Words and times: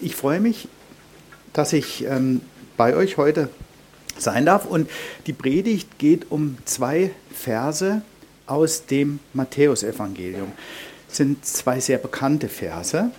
Ich 0.00 0.14
freue 0.14 0.40
mich, 0.40 0.68
dass 1.52 1.72
ich 1.72 2.04
ähm, 2.04 2.40
bei 2.76 2.94
euch 2.94 3.16
heute 3.16 3.48
sein 4.16 4.46
darf. 4.46 4.64
Und 4.64 4.88
die 5.26 5.32
Predigt 5.32 5.98
geht 5.98 6.30
um 6.30 6.56
zwei 6.64 7.10
Verse 7.32 8.02
aus 8.46 8.86
dem 8.86 9.18
Matthäusevangelium. 9.34 10.52
Es 11.10 11.16
sind 11.16 11.44
zwei 11.44 11.80
sehr 11.80 11.98
bekannte 11.98 12.48
Verse 12.48 13.10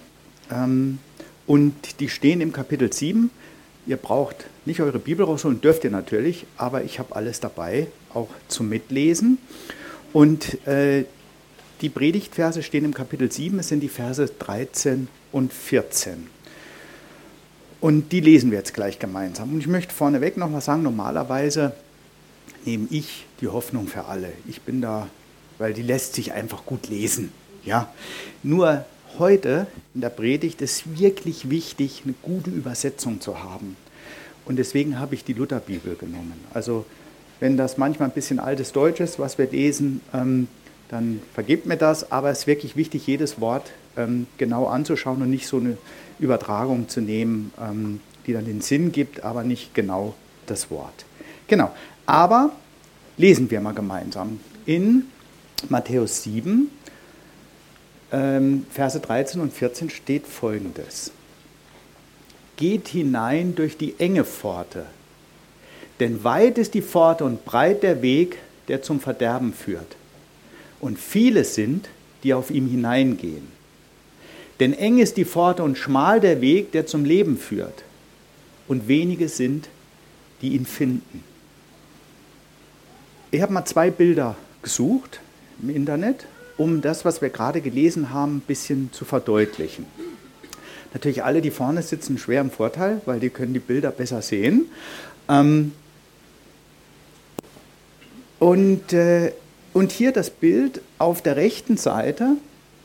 ähm, 0.52 1.00
und 1.48 2.00
die 2.00 2.10
stehen 2.10 2.42
im 2.42 2.54
Kapitel 2.54 2.92
7. 2.92 3.30
Ihr 3.86 3.98
braucht 3.98 4.46
nicht 4.66 4.82
eure 4.82 5.00
Bibel 5.00 5.26
rausholen, 5.26 5.62
dürft 5.62 5.84
ihr 5.84 5.92
natürlich, 5.92 6.46
aber 6.58 6.84
ich 6.84 7.00
habe 7.00 7.16
alles 7.16 7.40
dabei, 7.40 7.88
auch 8.14 8.30
zum 8.48 8.70
Mitlesen. 8.70 9.40
Und 10.14 10.66
äh, 10.68 11.06
die 11.82 11.90
Predigtverse 11.90 12.62
stehen 12.62 12.86
im 12.86 12.94
Kapitel 12.94 13.32
7, 13.32 13.60
es 13.60 13.70
sind 13.70 13.80
die 13.82 13.90
Verse 13.90 14.26
13 14.40 15.08
und 15.32 15.54
14. 15.54 16.28
Und 17.82 18.12
die 18.12 18.20
lesen 18.20 18.52
wir 18.52 18.58
jetzt 18.58 18.74
gleich 18.74 19.00
gemeinsam. 19.00 19.54
Und 19.54 19.60
ich 19.60 19.68
möchte 19.68 19.94
vorneweg 19.94 20.38
noch 20.38 20.50
mal 20.50 20.62
sagen, 20.62 20.84
normalerweise 20.84 21.74
nehme 22.66 22.88
ich 22.90 23.26
die 23.42 23.48
Hoffnung 23.48 23.88
für 23.88 24.06
alle. 24.06 24.32
Ich 24.48 24.62
bin 24.62 24.82
da, 24.82 25.08
weil 25.58 25.74
die 25.74 25.82
lässt 25.82 26.14
sich 26.16 26.34
einfach 26.34 26.66
gut 26.66 26.90
lesen. 26.90 27.32
Ja? 27.64 27.92
Nur 28.44 28.86
heute 29.18 29.68
in 29.96 30.02
der 30.02 30.10
Predigt 30.10 30.62
ist 30.62 31.00
wirklich 31.00 31.50
wichtig, 31.50 32.02
eine 32.04 32.16
gute 32.22 32.50
Übersetzung 32.50 33.22
zu 33.22 33.44
haben. 33.44 33.78
Und 34.46 34.58
deswegen 34.58 35.00
habe 35.00 35.16
ich 35.16 35.24
die 35.24 35.34
Lutherbibel 35.34 35.96
genommen. 35.96 36.34
Also 36.54 36.86
wenn 37.40 37.56
das 37.56 37.78
manchmal 37.78 38.10
ein 38.10 38.14
bisschen 38.14 38.40
altes 38.40 38.74
Deutsch 38.74 39.00
ist, 39.00 39.20
was 39.20 39.38
wir 39.38 39.48
lesen, 39.48 40.02
ähm, 40.14 40.48
dann 40.90 41.22
vergebt 41.34 41.66
mir 41.66 41.78
das. 41.78 42.12
Aber 42.12 42.30
es 42.30 42.40
ist 42.40 42.48
wirklich 42.48 42.76
wichtig, 42.76 43.08
jedes 43.08 43.40
Wort 43.40 43.72
ähm, 44.00 44.28
genau 44.38 44.68
anzuschauen 44.68 45.22
und 45.22 45.30
nicht 45.30 45.48
so 45.48 45.58
eine 45.58 45.78
Übertragung 46.20 46.88
zu 46.90 47.02
nehmen, 47.02 47.52
ähm, 47.62 48.00
die 48.26 48.34
dann 48.34 48.46
den 48.46 48.62
Sinn 48.62 48.92
gibt, 48.92 49.24
aber 49.24 49.44
nicht 49.44 49.74
genau 49.74 50.16
das 50.46 50.72
Wort. 50.72 51.06
Genau. 51.48 51.72
Aber 52.06 52.52
lesen 53.18 53.52
wir 53.52 53.62
mal 53.62 53.74
gemeinsam. 53.74 54.40
In 54.66 55.06
Matthäus 55.68 56.24
7, 56.24 56.70
ähm, 58.12 58.66
Verse 58.72 59.00
13 59.00 59.42
und 59.42 59.54
14 59.54 59.90
steht 59.90 60.26
folgendes. 60.26 61.12
Geht 62.58 62.88
hinein 62.88 63.56
durch 63.56 63.78
die 63.78 63.96
enge 64.00 64.26
Pforte, 64.26 64.86
denn 66.00 66.24
weit 66.24 66.58
ist 66.58 66.74
die 66.74 66.82
Pforte 66.82 67.26
und 67.26 67.46
breit 67.46 67.84
der 67.84 68.02
Weg, 68.02 68.38
der 68.68 68.82
zum 68.82 69.00
Verderben 69.00 69.54
führt. 69.54 69.96
Und 70.80 70.98
viele 70.98 71.44
sind, 71.44 71.90
die 72.24 72.34
auf 72.34 72.52
ihm 72.52 72.68
hineingehen. 72.68 73.59
Denn 74.60 74.74
eng 74.74 74.98
ist 74.98 75.18
die 75.18 75.26
Pforte 75.26 75.64
und 75.64 75.78
schmal 75.78 76.20
der 76.20 76.42
Weg, 76.42 76.72
der 76.72 76.86
zum 76.86 77.06
Leben 77.06 77.38
führt. 77.38 77.84
Und 78.68 78.88
wenige 78.88 79.30
sind, 79.30 79.70
die 80.42 80.50
ihn 80.50 80.66
finden. 80.66 81.24
Ich 83.32 83.42
habe 83.42 83.54
mal 83.54 83.66
zwei 83.66 83.90
Bilder 83.90 84.36
gesucht 84.62 85.22
im 85.62 85.70
Internet, 85.70 86.26
um 86.58 86.82
das, 86.82 87.06
was 87.06 87.22
wir 87.22 87.30
gerade 87.30 87.62
gelesen 87.62 88.12
haben, 88.12 88.38
ein 88.38 88.42
bisschen 88.42 88.92
zu 88.92 89.06
verdeutlichen. 89.06 89.86
Natürlich 90.94 91.24
alle, 91.24 91.42
die 91.42 91.52
vorne 91.52 91.82
sitzen, 91.84 92.18
schwer 92.18 92.42
im 92.42 92.52
Vorteil, 92.52 93.02
weil 93.06 93.20
die 93.20 93.30
können 93.30 93.54
die 93.54 93.60
Bilder 93.60 93.92
besser 93.92 94.22
sehen. 94.22 94.66
Ähm 95.30 95.72
und, 98.40 98.94
äh, 98.94 99.34
und 99.74 99.92
hier 99.92 100.12
das 100.12 100.30
Bild 100.30 100.82
auf 100.98 101.22
der 101.22 101.36
rechten 101.36 101.78
Seite 101.78 102.38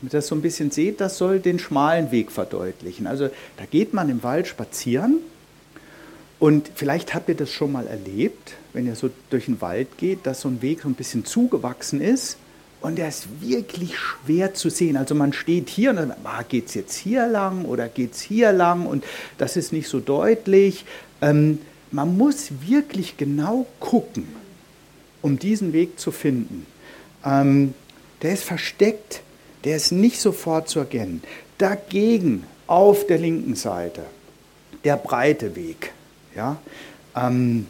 das 0.09 0.27
so 0.27 0.35
ein 0.35 0.41
bisschen 0.41 0.71
seht, 0.71 1.01
das 1.01 1.17
soll 1.17 1.39
den 1.39 1.59
schmalen 1.59 2.11
Weg 2.11 2.31
verdeutlichen. 2.31 3.07
Also 3.07 3.29
da 3.57 3.65
geht 3.69 3.93
man 3.93 4.09
im 4.09 4.23
Wald 4.23 4.47
spazieren 4.47 5.19
und 6.39 6.69
vielleicht 6.75 7.13
habt 7.13 7.29
ihr 7.29 7.35
das 7.35 7.51
schon 7.51 7.71
mal 7.71 7.87
erlebt, 7.87 8.53
wenn 8.73 8.85
ihr 8.85 8.95
so 8.95 9.09
durch 9.29 9.45
den 9.45 9.61
Wald 9.61 9.97
geht, 9.97 10.25
dass 10.25 10.41
so 10.41 10.49
ein 10.49 10.61
Weg 10.61 10.81
so 10.81 10.89
ein 10.89 10.95
bisschen 10.95 11.25
zugewachsen 11.25 12.01
ist 12.01 12.37
und 12.81 12.97
der 12.97 13.07
ist 13.07 13.41
wirklich 13.41 13.97
schwer 13.97 14.53
zu 14.53 14.69
sehen. 14.69 14.97
Also 14.97 15.15
man 15.15 15.33
steht 15.33 15.69
hier 15.69 15.91
und 15.91 15.95
dann, 15.95 16.13
ah, 16.23 16.43
geht 16.43 16.67
es 16.67 16.73
jetzt 16.73 16.95
hier 16.95 17.25
lang 17.27 17.65
oder 17.65 17.87
geht 17.87 18.13
es 18.13 18.21
hier 18.21 18.51
lang 18.51 18.85
und 18.85 19.03
das 19.37 19.57
ist 19.57 19.73
nicht 19.73 19.87
so 19.87 19.99
deutlich. 19.99 20.85
Ähm, 21.21 21.59
man 21.91 22.17
muss 22.17 22.51
wirklich 22.67 23.17
genau 23.17 23.65
gucken, 23.79 24.27
um 25.21 25.39
diesen 25.39 25.71
Weg 25.71 25.99
zu 25.99 26.11
finden. 26.11 26.65
Ähm, 27.23 27.73
der 28.21 28.33
ist 28.33 28.43
versteckt 28.43 29.21
der 29.65 29.75
ist 29.75 29.91
nicht 29.91 30.19
sofort 30.21 30.69
zu 30.69 30.79
erkennen. 30.79 31.21
Dagegen 31.57 32.43
auf 32.67 33.05
der 33.07 33.17
linken 33.17 33.55
Seite 33.55 34.03
der 34.83 34.97
breite 34.97 35.55
Weg. 35.55 35.91
Ja? 36.35 36.57
Ähm, 37.15 37.67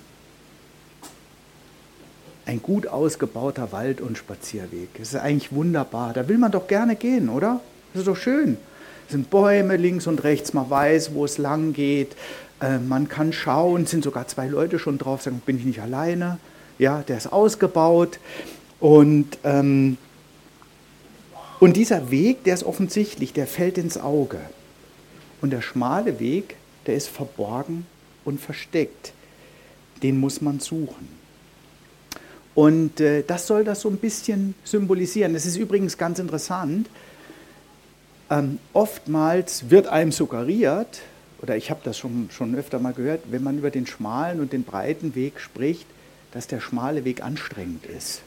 ein 2.46 2.62
gut 2.62 2.88
ausgebauter 2.88 3.72
Wald- 3.72 4.02
und 4.02 4.18
Spazierweg. 4.18 4.90
Das 4.98 5.10
ist 5.10 5.16
eigentlich 5.16 5.52
wunderbar. 5.52 6.14
Da 6.14 6.28
will 6.28 6.38
man 6.38 6.52
doch 6.52 6.68
gerne 6.68 6.96
gehen, 6.96 7.30
oder? 7.30 7.62
Das 7.94 8.02
ist 8.02 8.08
doch 8.08 8.18
schön. 8.18 8.58
Es 9.08 9.14
sind 9.14 9.30
Bäume 9.30 9.78
links 9.78 10.08
und 10.08 10.24
rechts, 10.24 10.54
man 10.54 10.70
weiß, 10.70 11.14
wo 11.14 11.26
es 11.26 11.38
lang 11.38 11.74
geht. 11.74 12.16
Äh, 12.60 12.80
man 12.80 13.08
kann 13.08 13.34
schauen, 13.34 13.84
es 13.84 13.92
sind 13.92 14.04
sogar 14.04 14.28
zwei 14.28 14.48
Leute 14.48 14.80
schon 14.80 14.98
drauf, 14.98 15.22
sagen, 15.22 15.42
bin 15.46 15.58
ich 15.58 15.66
nicht 15.66 15.82
alleine. 15.82 16.38
Ja, 16.78 17.04
der 17.08 17.18
ist 17.18 17.32
ausgebaut. 17.32 18.20
Und 18.80 19.38
ähm, 19.44 19.98
und 21.60 21.78
dieser 21.78 22.12
Weg, 22.12 22.44
der 22.44 22.54
ist 22.54 22.64
offensichtlich, 22.64 23.34
der 23.34 23.48
fällt 23.48 23.78
ins 23.78 23.98
Auge. 23.98 24.40
Und 25.42 25.52
der 25.52 25.62
schmale 25.62 26.20
Weg, 26.20 26.56
der 26.86 26.96
ist 26.96 27.08
verborgen 27.08 27.86
und 28.24 28.40
versteckt. 28.40 29.14
Den 30.04 30.20
muss 30.20 30.42
man 30.42 30.60
suchen. 30.60 31.08
Und 32.54 33.02
äh, 33.02 33.24
das 33.26 33.48
soll 33.48 33.64
das 33.64 33.82
so 33.82 33.90
ein 33.90 33.98
bisschen 33.98 34.56
symbolisieren. 34.64 35.36
Es 35.36 35.46
ist 35.46 35.58
übrigens 35.58 35.98
ganz 35.98 36.20
interessant. 36.20 36.88
Ähm, 38.30 38.60
oftmals 38.74 39.70
wird 39.70 39.88
einem 39.88 40.12
suggeriert, 40.12 41.02
oder 41.42 41.58
ich 41.58 41.70
habe 41.70 41.82
das 41.84 41.98
schon, 41.98 42.30
schon 42.32 42.56
öfter 42.56 42.80
mal 42.80 42.94
gehört, 42.94 43.22
wenn 43.30 43.44
man 43.44 43.58
über 43.58 43.72
den 43.72 43.86
schmalen 43.86 44.40
und 44.40 44.54
den 44.54 44.64
breiten 44.64 45.16
Weg 45.16 45.40
spricht, 45.40 45.86
dass 46.32 46.48
der 46.48 46.60
schmale 46.60 47.06
Weg 47.06 47.22
anstrengend 47.22 47.86
ist. 47.86 48.22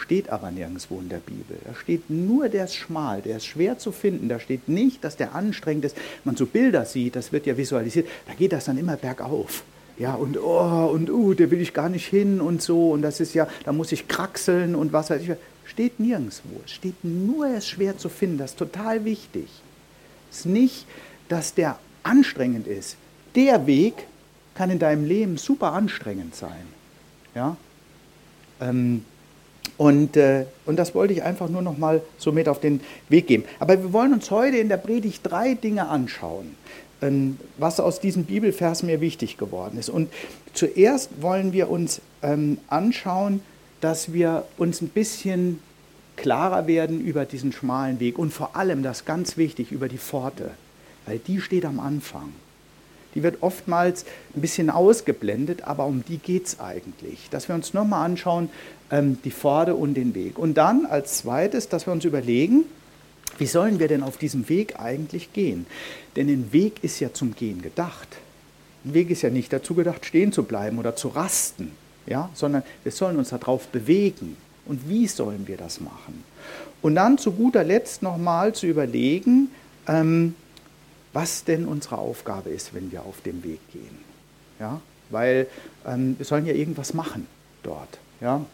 Steht 0.00 0.30
aber 0.30 0.50
nirgendwo 0.50 1.00
in 1.00 1.08
der 1.08 1.18
Bibel. 1.18 1.58
Da 1.64 1.74
steht 1.74 2.08
nur, 2.08 2.48
der 2.48 2.64
ist 2.64 2.76
schmal, 2.76 3.20
der 3.20 3.38
ist 3.38 3.46
schwer 3.46 3.78
zu 3.78 3.90
finden. 3.90 4.28
Da 4.28 4.38
steht 4.38 4.68
nicht, 4.68 5.02
dass 5.02 5.16
der 5.16 5.34
anstrengend 5.34 5.86
ist. 5.86 5.96
Man 6.24 6.36
so 6.36 6.46
Bilder 6.46 6.84
sieht, 6.84 7.16
das 7.16 7.32
wird 7.32 7.46
ja 7.46 7.56
visualisiert, 7.56 8.08
da 8.26 8.34
geht 8.34 8.52
das 8.52 8.66
dann 8.66 8.78
immer 8.78 8.96
bergauf. 8.96 9.64
Ja, 9.98 10.14
und 10.14 10.38
oh, 10.38 10.90
und 10.92 11.10
uh, 11.10 11.34
der 11.34 11.50
will 11.50 11.60
ich 11.60 11.74
gar 11.74 11.88
nicht 11.88 12.06
hin 12.06 12.40
und 12.40 12.62
so. 12.62 12.90
Und 12.90 13.02
das 13.02 13.18
ist 13.18 13.34
ja, 13.34 13.48
da 13.64 13.72
muss 13.72 13.90
ich 13.90 14.06
kraxeln 14.06 14.76
und 14.76 14.92
was 14.92 15.10
weiß 15.10 15.22
ich. 15.22 15.30
Steht 15.64 15.98
nirgendwo. 15.98 16.60
Es 16.64 16.70
steht 16.70 17.02
nur, 17.02 17.48
er 17.48 17.58
ist 17.58 17.68
schwer 17.68 17.98
zu 17.98 18.08
finden. 18.08 18.38
Das 18.38 18.52
ist 18.52 18.58
total 18.58 19.04
wichtig. 19.04 19.48
Es 20.30 20.38
ist 20.40 20.46
nicht, 20.46 20.86
dass 21.28 21.54
der 21.54 21.78
anstrengend 22.04 22.66
ist. 22.66 22.96
Der 23.34 23.66
Weg 23.66 23.94
kann 24.54 24.70
in 24.70 24.78
deinem 24.78 25.04
Leben 25.04 25.36
super 25.36 25.72
anstrengend 25.72 26.34
sein. 26.34 26.66
Ja? 27.34 27.56
Ähm, 28.60 29.04
und, 29.78 30.16
äh, 30.16 30.44
und 30.66 30.76
das 30.76 30.94
wollte 30.94 31.14
ich 31.14 31.22
einfach 31.22 31.48
nur 31.48 31.62
noch 31.62 31.78
mal 31.78 32.02
so 32.18 32.32
mit 32.32 32.48
auf 32.48 32.60
den 32.60 32.80
Weg 33.08 33.28
geben. 33.28 33.44
Aber 33.60 33.80
wir 33.80 33.92
wollen 33.92 34.12
uns 34.12 34.30
heute 34.30 34.58
in 34.58 34.68
der 34.68 34.76
Predigt 34.76 35.20
drei 35.22 35.54
Dinge 35.54 35.88
anschauen, 35.88 36.56
ähm, 37.00 37.38
was 37.56 37.78
aus 37.78 38.00
diesem 38.00 38.24
Bibelvers 38.24 38.82
mir 38.82 39.00
wichtig 39.00 39.38
geworden 39.38 39.78
ist. 39.78 39.88
Und 39.88 40.12
zuerst 40.52 41.22
wollen 41.22 41.52
wir 41.52 41.70
uns 41.70 42.00
ähm, 42.22 42.58
anschauen, 42.66 43.40
dass 43.80 44.12
wir 44.12 44.44
uns 44.58 44.82
ein 44.82 44.88
bisschen 44.88 45.60
klarer 46.16 46.66
werden 46.66 47.00
über 47.00 47.24
diesen 47.24 47.52
schmalen 47.52 48.00
Weg 48.00 48.18
und 48.18 48.32
vor 48.32 48.56
allem, 48.56 48.82
das 48.82 49.04
ganz 49.04 49.36
wichtig, 49.36 49.70
über 49.70 49.88
die 49.88 49.98
Pforte, 49.98 50.50
weil 51.06 51.20
die 51.20 51.40
steht 51.40 51.64
am 51.64 51.78
Anfang. 51.78 52.32
Die 53.14 53.22
wird 53.22 53.42
oftmals 53.42 54.04
ein 54.34 54.40
bisschen 54.40 54.70
ausgeblendet, 54.70 55.62
aber 55.62 55.86
um 55.86 56.04
die 56.06 56.18
geht 56.18 56.46
es 56.46 56.60
eigentlich. 56.60 57.28
Dass 57.30 57.48
wir 57.48 57.54
uns 57.54 57.74
nochmal 57.74 58.04
anschauen, 58.04 58.50
ähm, 58.90 59.18
die 59.24 59.30
Pforte 59.30 59.74
und 59.74 59.94
den 59.94 60.14
Weg. 60.14 60.38
Und 60.38 60.54
dann 60.54 60.86
als 60.86 61.18
zweites, 61.18 61.68
dass 61.68 61.86
wir 61.86 61.92
uns 61.92 62.04
überlegen, 62.04 62.64
wie 63.38 63.46
sollen 63.46 63.78
wir 63.78 63.88
denn 63.88 64.02
auf 64.02 64.16
diesem 64.16 64.48
Weg 64.48 64.80
eigentlich 64.80 65.32
gehen? 65.32 65.66
Denn 66.16 66.28
ein 66.28 66.52
Weg 66.52 66.82
ist 66.82 67.00
ja 67.00 67.12
zum 67.12 67.34
Gehen 67.34 67.62
gedacht. 67.62 68.08
Ein 68.84 68.94
Weg 68.94 69.10
ist 69.10 69.22
ja 69.22 69.30
nicht 69.30 69.52
dazu 69.52 69.74
gedacht, 69.74 70.06
stehen 70.06 70.32
zu 70.32 70.42
bleiben 70.42 70.78
oder 70.78 70.96
zu 70.96 71.08
rasten, 71.08 71.72
ja? 72.06 72.30
sondern 72.34 72.62
wir 72.82 72.92
sollen 72.92 73.16
uns 73.16 73.30
darauf 73.30 73.68
bewegen. 73.68 74.36
Und 74.66 74.88
wie 74.88 75.06
sollen 75.06 75.46
wir 75.46 75.56
das 75.56 75.80
machen? 75.80 76.24
Und 76.82 76.94
dann 76.94 77.18
zu 77.18 77.32
guter 77.32 77.64
Letzt 77.64 78.02
nochmal 78.02 78.54
zu 78.54 78.66
überlegen, 78.66 79.48
ähm, 79.86 80.34
was 81.12 81.44
denn 81.44 81.66
unsere 81.66 81.98
Aufgabe 81.98 82.50
ist, 82.50 82.74
wenn 82.74 82.92
wir 82.92 83.02
auf 83.02 83.20
dem 83.22 83.42
Weg 83.44 83.60
gehen. 83.72 83.98
Ja? 84.60 84.80
Weil 85.10 85.46
ähm, 85.86 86.16
wir 86.18 86.26
sollen 86.26 86.46
ja 86.46 86.54
irgendwas 86.54 86.94
machen 86.94 87.26
dort. 87.62 87.98
Ja? 88.20 88.44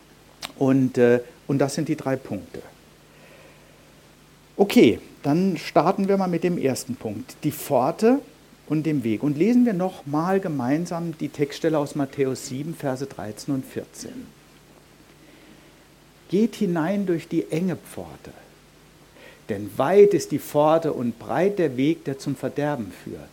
Und, 0.57 0.99
äh, 0.99 1.21
und 1.47 1.59
das 1.59 1.75
sind 1.75 1.89
die 1.89 1.97
drei 1.97 2.17
Punkte. 2.17 2.63
Okay, 4.57 5.01
dann 5.23 5.57
starten 5.57 6.07
wir 6.07 6.17
mal 6.17 6.29
mit 6.29 6.45
dem 6.45 6.59
ersten 6.59 6.95
Punkt. 6.95 7.37
Die 7.43 7.51
Pforte 7.51 8.21
und 8.69 8.85
dem 8.85 9.05
Weg. 9.05 9.23
Und 9.23 9.37
lesen 9.37 9.67
wir 9.67 9.73
nochmal 9.73 10.41
gemeinsam 10.41 11.17
die 11.19 11.29
Textstelle 11.29 11.79
aus 11.79 11.95
Matthäus 11.95 12.47
7, 12.49 12.75
Verse 12.75 13.05
13 13.05 13.55
und 13.55 13.65
14. 13.65 14.11
Geht 16.29 16.57
hinein 16.57 17.07
durch 17.07 17.29
die 17.29 17.51
enge 17.51 17.77
Pforte, 17.77 18.33
denn 19.49 19.71
weit 19.77 20.15
ist 20.15 20.31
die 20.31 20.39
Pforte 20.39 20.93
und 20.93 21.19
breit 21.19 21.59
der 21.59 21.77
Weg, 21.77 22.05
der 22.05 22.19
zum 22.19 22.37
Verderben 22.37 22.93
führt. 23.05 23.29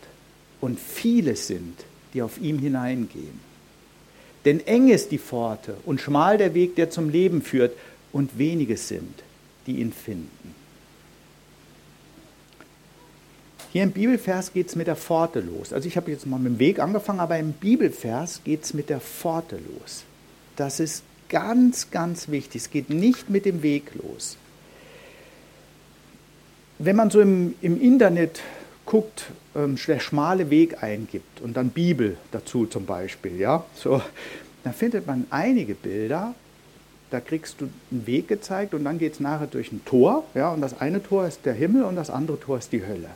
Und 0.60 0.78
viele 0.78 1.36
sind, 1.36 1.84
die 2.14 2.22
auf 2.22 2.38
ihm 2.38 2.58
hineingehen. 2.58 3.40
Denn 4.44 4.64
eng 4.66 4.88
ist 4.88 5.10
die 5.10 5.18
Pforte 5.18 5.76
und 5.84 6.00
schmal 6.00 6.36
der 6.36 6.54
Weg, 6.54 6.76
der 6.76 6.90
zum 6.90 7.08
Leben 7.08 7.42
führt, 7.42 7.76
und 8.12 8.38
wenige 8.38 8.76
sind, 8.76 9.22
die 9.66 9.80
ihn 9.80 9.92
finden. 9.92 10.54
Hier 13.72 13.84
im 13.84 13.92
Bibelvers 13.92 14.52
geht 14.52 14.68
es 14.68 14.76
mit 14.76 14.86
der 14.86 14.96
Pforte 14.96 15.40
los. 15.40 15.72
Also 15.72 15.88
ich 15.88 15.96
habe 15.96 16.10
jetzt 16.10 16.26
mal 16.26 16.38
mit 16.38 16.52
dem 16.52 16.58
Weg 16.58 16.78
angefangen, 16.78 17.20
aber 17.20 17.38
im 17.38 17.52
Bibelvers 17.52 18.42
geht 18.44 18.64
es 18.64 18.74
mit 18.74 18.90
der 18.90 19.00
Pforte 19.00 19.56
los. 19.56 20.04
Das 20.56 20.78
ist 20.78 21.04
ganz, 21.30 21.90
ganz 21.90 22.28
wichtig. 22.28 22.60
Es 22.62 22.70
geht 22.70 22.90
nicht 22.90 23.30
mit 23.30 23.46
dem 23.46 23.62
Weg 23.62 23.92
los. 23.94 24.36
Wenn 26.78 26.96
man 26.96 27.10
so 27.10 27.20
im, 27.20 27.54
im 27.62 27.80
Internet 27.80 28.40
guckt, 28.84 29.26
ähm, 29.54 29.76
der 29.86 30.00
schmale 30.00 30.50
Weg 30.50 30.82
eingibt 30.82 31.40
und 31.40 31.56
dann 31.56 31.70
Bibel 31.70 32.16
dazu 32.30 32.66
zum 32.66 32.86
Beispiel, 32.86 33.38
ja, 33.38 33.64
so, 33.74 34.02
dann 34.64 34.72
findet 34.72 35.06
man 35.06 35.26
einige 35.30 35.74
Bilder, 35.74 36.34
da 37.10 37.20
kriegst 37.20 37.60
du 37.60 37.68
einen 37.90 38.06
Weg 38.06 38.28
gezeigt 38.28 38.74
und 38.74 38.84
dann 38.84 38.98
geht 38.98 39.14
es 39.14 39.20
nachher 39.20 39.46
durch 39.46 39.70
ein 39.70 39.84
Tor, 39.84 40.24
ja, 40.34 40.50
und 40.50 40.60
das 40.60 40.80
eine 40.80 41.02
Tor 41.02 41.26
ist 41.26 41.44
der 41.44 41.54
Himmel 41.54 41.84
und 41.84 41.96
das 41.96 42.10
andere 42.10 42.40
Tor 42.40 42.58
ist 42.58 42.72
die 42.72 42.84
Hölle. 42.84 43.10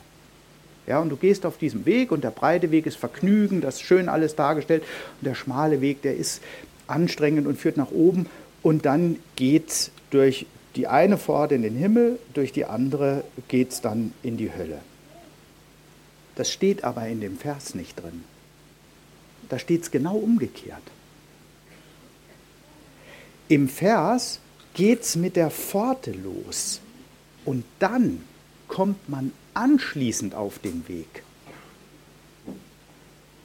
Ja, 0.87 0.99
und 0.99 1.09
du 1.09 1.17
gehst 1.17 1.45
auf 1.45 1.57
diesem 1.57 1.85
Weg 1.85 2.11
und 2.11 2.23
der 2.23 2.31
breite 2.31 2.71
Weg 2.71 2.85
ist 2.85 2.95
Vergnügen, 2.95 3.59
das 3.59 3.75
ist 3.75 3.81
schön 3.81 4.07
alles 4.07 4.35
dargestellt. 4.35 4.83
Und 5.19 5.27
der 5.27 5.35
schmale 5.35 5.81
Weg, 5.81 6.01
der 6.01 6.15
ist 6.15 6.41
anstrengend 6.87 7.45
und 7.45 7.59
führt 7.59 7.75
nach 7.75 7.91
oben. 7.91 8.27
Und 8.63 8.85
dann 8.85 9.17
geht 9.35 9.67
es 9.67 9.91
durch 10.11 10.45
die 10.77 10.87
eine 10.87 11.17
Pforte 11.17 11.55
in 11.55 11.63
den 11.63 11.75
Himmel, 11.75 12.19
durch 12.35 12.51
die 12.51 12.65
andere 12.65 13.23
geht 13.47 13.71
es 13.71 13.81
dann 13.81 14.13
in 14.21 14.37
die 14.37 14.53
Hölle. 14.53 14.79
Das 16.35 16.51
steht 16.51 16.83
aber 16.83 17.07
in 17.07 17.19
dem 17.19 17.37
Vers 17.37 17.73
nicht 17.73 17.99
drin. 17.99 18.23
Da 19.49 19.57
steht 19.57 19.81
es 19.81 19.91
genau 19.91 20.15
umgekehrt. 20.17 20.83
Im 23.47 23.67
Vers 23.67 24.39
geht 24.75 25.01
es 25.01 25.15
mit 25.15 25.35
der 25.35 25.49
Pforte 25.49 26.11
los 26.11 26.79
und 27.43 27.63
dann 27.79 28.21
kommt 28.67 29.09
man 29.09 29.31
anschließend 29.55 30.35
auf 30.35 30.59
den 30.59 30.87
Weg. 30.87 31.23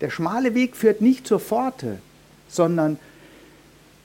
Der 0.02 0.10
schmale 0.10 0.54
Weg 0.54 0.76
führt 0.76 1.00
nicht 1.00 1.26
zur 1.26 1.40
Pforte, 1.40 1.98
sondern 2.48 2.98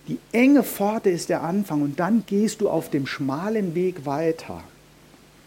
die 0.08 0.20
enge 0.32 0.64
Pforte 0.64 1.10
ist 1.10 1.30
der 1.30 1.44
Anfang 1.44 1.82
und 1.82 2.00
dann 2.00 2.24
gehst 2.26 2.62
du 2.62 2.70
auf 2.70 2.90
dem 2.90 3.06
schmalen 3.06 3.76
Weg 3.76 4.06
weiter. 4.06 4.64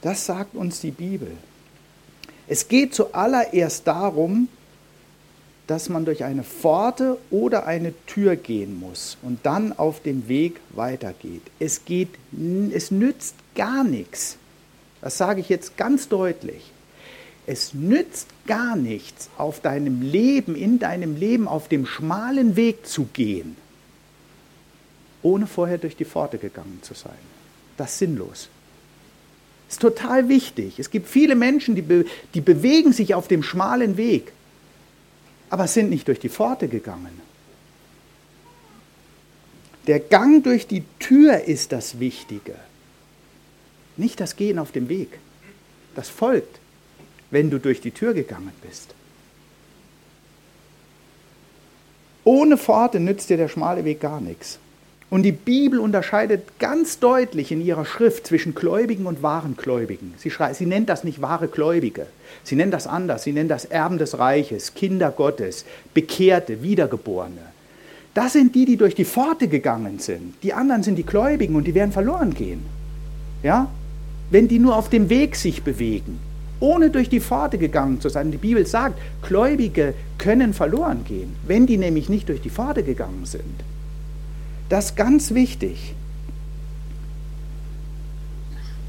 Das 0.02 0.26
sagt 0.26 0.54
uns 0.54 0.80
die 0.80 0.90
Bibel. 0.90 1.30
Es 2.46 2.68
geht 2.68 2.94
zuallererst 2.94 3.86
darum, 3.86 4.48
dass 5.66 5.88
man 5.88 6.04
durch 6.04 6.24
eine 6.24 6.42
Pforte 6.42 7.16
oder 7.30 7.66
eine 7.66 7.94
Tür 8.06 8.34
gehen 8.34 8.80
muss 8.80 9.16
und 9.22 9.38
dann 9.44 9.72
auf 9.72 10.02
dem 10.02 10.26
Weg 10.26 10.60
weitergeht. 10.70 11.42
Es 11.60 11.84
geht, 11.84 12.08
es 12.72 12.90
nützt 12.90 13.36
gar 13.54 13.84
nichts. 13.84 14.36
Das 15.00 15.16
sage 15.16 15.40
ich 15.40 15.48
jetzt 15.48 15.76
ganz 15.76 16.08
deutlich. 16.08 16.72
Es 17.46 17.72
nützt 17.72 18.26
gar 18.46 18.74
nichts, 18.74 19.30
auf 19.38 19.60
deinem 19.60 20.02
Leben, 20.02 20.56
in 20.56 20.80
deinem 20.80 21.16
Leben 21.16 21.46
auf 21.46 21.68
dem 21.68 21.86
schmalen 21.86 22.56
Weg 22.56 22.86
zu 22.86 23.04
gehen, 23.12 23.56
ohne 25.22 25.46
vorher 25.46 25.78
durch 25.78 25.96
die 25.96 26.04
Pforte 26.04 26.38
gegangen 26.38 26.80
zu 26.82 26.94
sein. 26.94 27.12
Das 27.76 27.92
ist 27.92 27.98
sinnlos 27.98 28.48
ist 29.70 29.80
total 29.80 30.28
wichtig. 30.28 30.78
Es 30.78 30.90
gibt 30.90 31.08
viele 31.08 31.36
Menschen, 31.36 31.76
die, 31.76 31.82
be 31.82 32.04
die 32.34 32.40
bewegen 32.40 32.92
sich 32.92 33.14
auf 33.14 33.28
dem 33.28 33.42
schmalen 33.42 33.96
Weg, 33.96 34.32
aber 35.48 35.68
sind 35.68 35.90
nicht 35.90 36.08
durch 36.08 36.18
die 36.18 36.28
Pforte 36.28 36.66
gegangen. 36.66 37.20
Der 39.86 40.00
Gang 40.00 40.42
durch 40.42 40.66
die 40.66 40.84
Tür 40.98 41.44
ist 41.44 41.72
das 41.72 42.00
Wichtige, 42.00 42.56
nicht 43.96 44.20
das 44.20 44.36
Gehen 44.36 44.58
auf 44.58 44.72
dem 44.72 44.88
Weg. 44.88 45.18
Das 45.94 46.08
folgt, 46.08 46.58
wenn 47.30 47.50
du 47.50 47.58
durch 47.58 47.80
die 47.80 47.90
Tür 47.92 48.12
gegangen 48.12 48.52
bist. 48.62 48.94
Ohne 52.24 52.58
Pforte 52.58 52.98
nützt 53.00 53.30
dir 53.30 53.36
der 53.36 53.48
schmale 53.48 53.84
Weg 53.84 54.00
gar 54.00 54.20
nichts. 54.20 54.58
Und 55.10 55.24
die 55.24 55.32
Bibel 55.32 55.80
unterscheidet 55.80 56.60
ganz 56.60 57.00
deutlich 57.00 57.50
in 57.50 57.60
ihrer 57.60 57.84
Schrift 57.84 58.28
zwischen 58.28 58.54
Gläubigen 58.54 59.06
und 59.06 59.24
wahren 59.24 59.56
Gläubigen. 59.56 60.14
Sie, 60.16 60.32
sie, 60.52 60.66
nennt 60.66 60.88
das 60.88 61.02
nicht 61.02 61.20
wahre 61.20 61.48
Gläubige. 61.48 62.06
Sie 62.44 62.54
nennt 62.54 62.72
das 62.72 62.86
anders. 62.86 63.24
Sie 63.24 63.32
nennt 63.32 63.50
das 63.50 63.64
Erben 63.64 63.98
des 63.98 64.20
Reiches, 64.20 64.74
Kinder 64.74 65.10
Gottes, 65.10 65.64
Bekehrte, 65.94 66.62
Wiedergeborene. 66.62 67.42
Das 68.14 68.34
sind 68.34 68.54
die, 68.54 68.64
die 68.64 68.76
durch 68.76 68.94
die 68.94 69.04
Pforte 69.04 69.48
gegangen 69.48 69.98
sind. 69.98 70.34
Die 70.44 70.52
anderen 70.52 70.84
sind 70.84 70.94
die 70.94 71.06
Gläubigen 71.06 71.56
und 71.56 71.66
die 71.66 71.74
werden 71.74 71.92
verloren 71.92 72.32
gehen. 72.32 72.64
Ja? 73.42 73.68
Wenn 74.30 74.46
die 74.46 74.60
nur 74.60 74.76
auf 74.76 74.90
dem 74.90 75.10
Weg 75.10 75.34
sich 75.34 75.64
bewegen, 75.64 76.20
ohne 76.60 76.90
durch 76.90 77.08
die 77.08 77.20
Pforte 77.20 77.58
gegangen 77.58 78.00
zu 78.00 78.10
sein. 78.10 78.30
Die 78.30 78.38
Bibel 78.38 78.66
sagt, 78.66 79.00
Gläubige 79.26 79.94
können 80.18 80.54
verloren 80.54 81.04
gehen, 81.04 81.34
wenn 81.46 81.66
die 81.66 81.78
nämlich 81.78 82.08
nicht 82.08 82.28
durch 82.28 82.42
die 82.42 82.50
Pforte 82.50 82.82
gegangen 82.82 83.24
sind. 83.24 83.64
Das 84.70 84.86
ist 84.86 84.96
ganz 84.96 85.34
wichtig. 85.34 85.94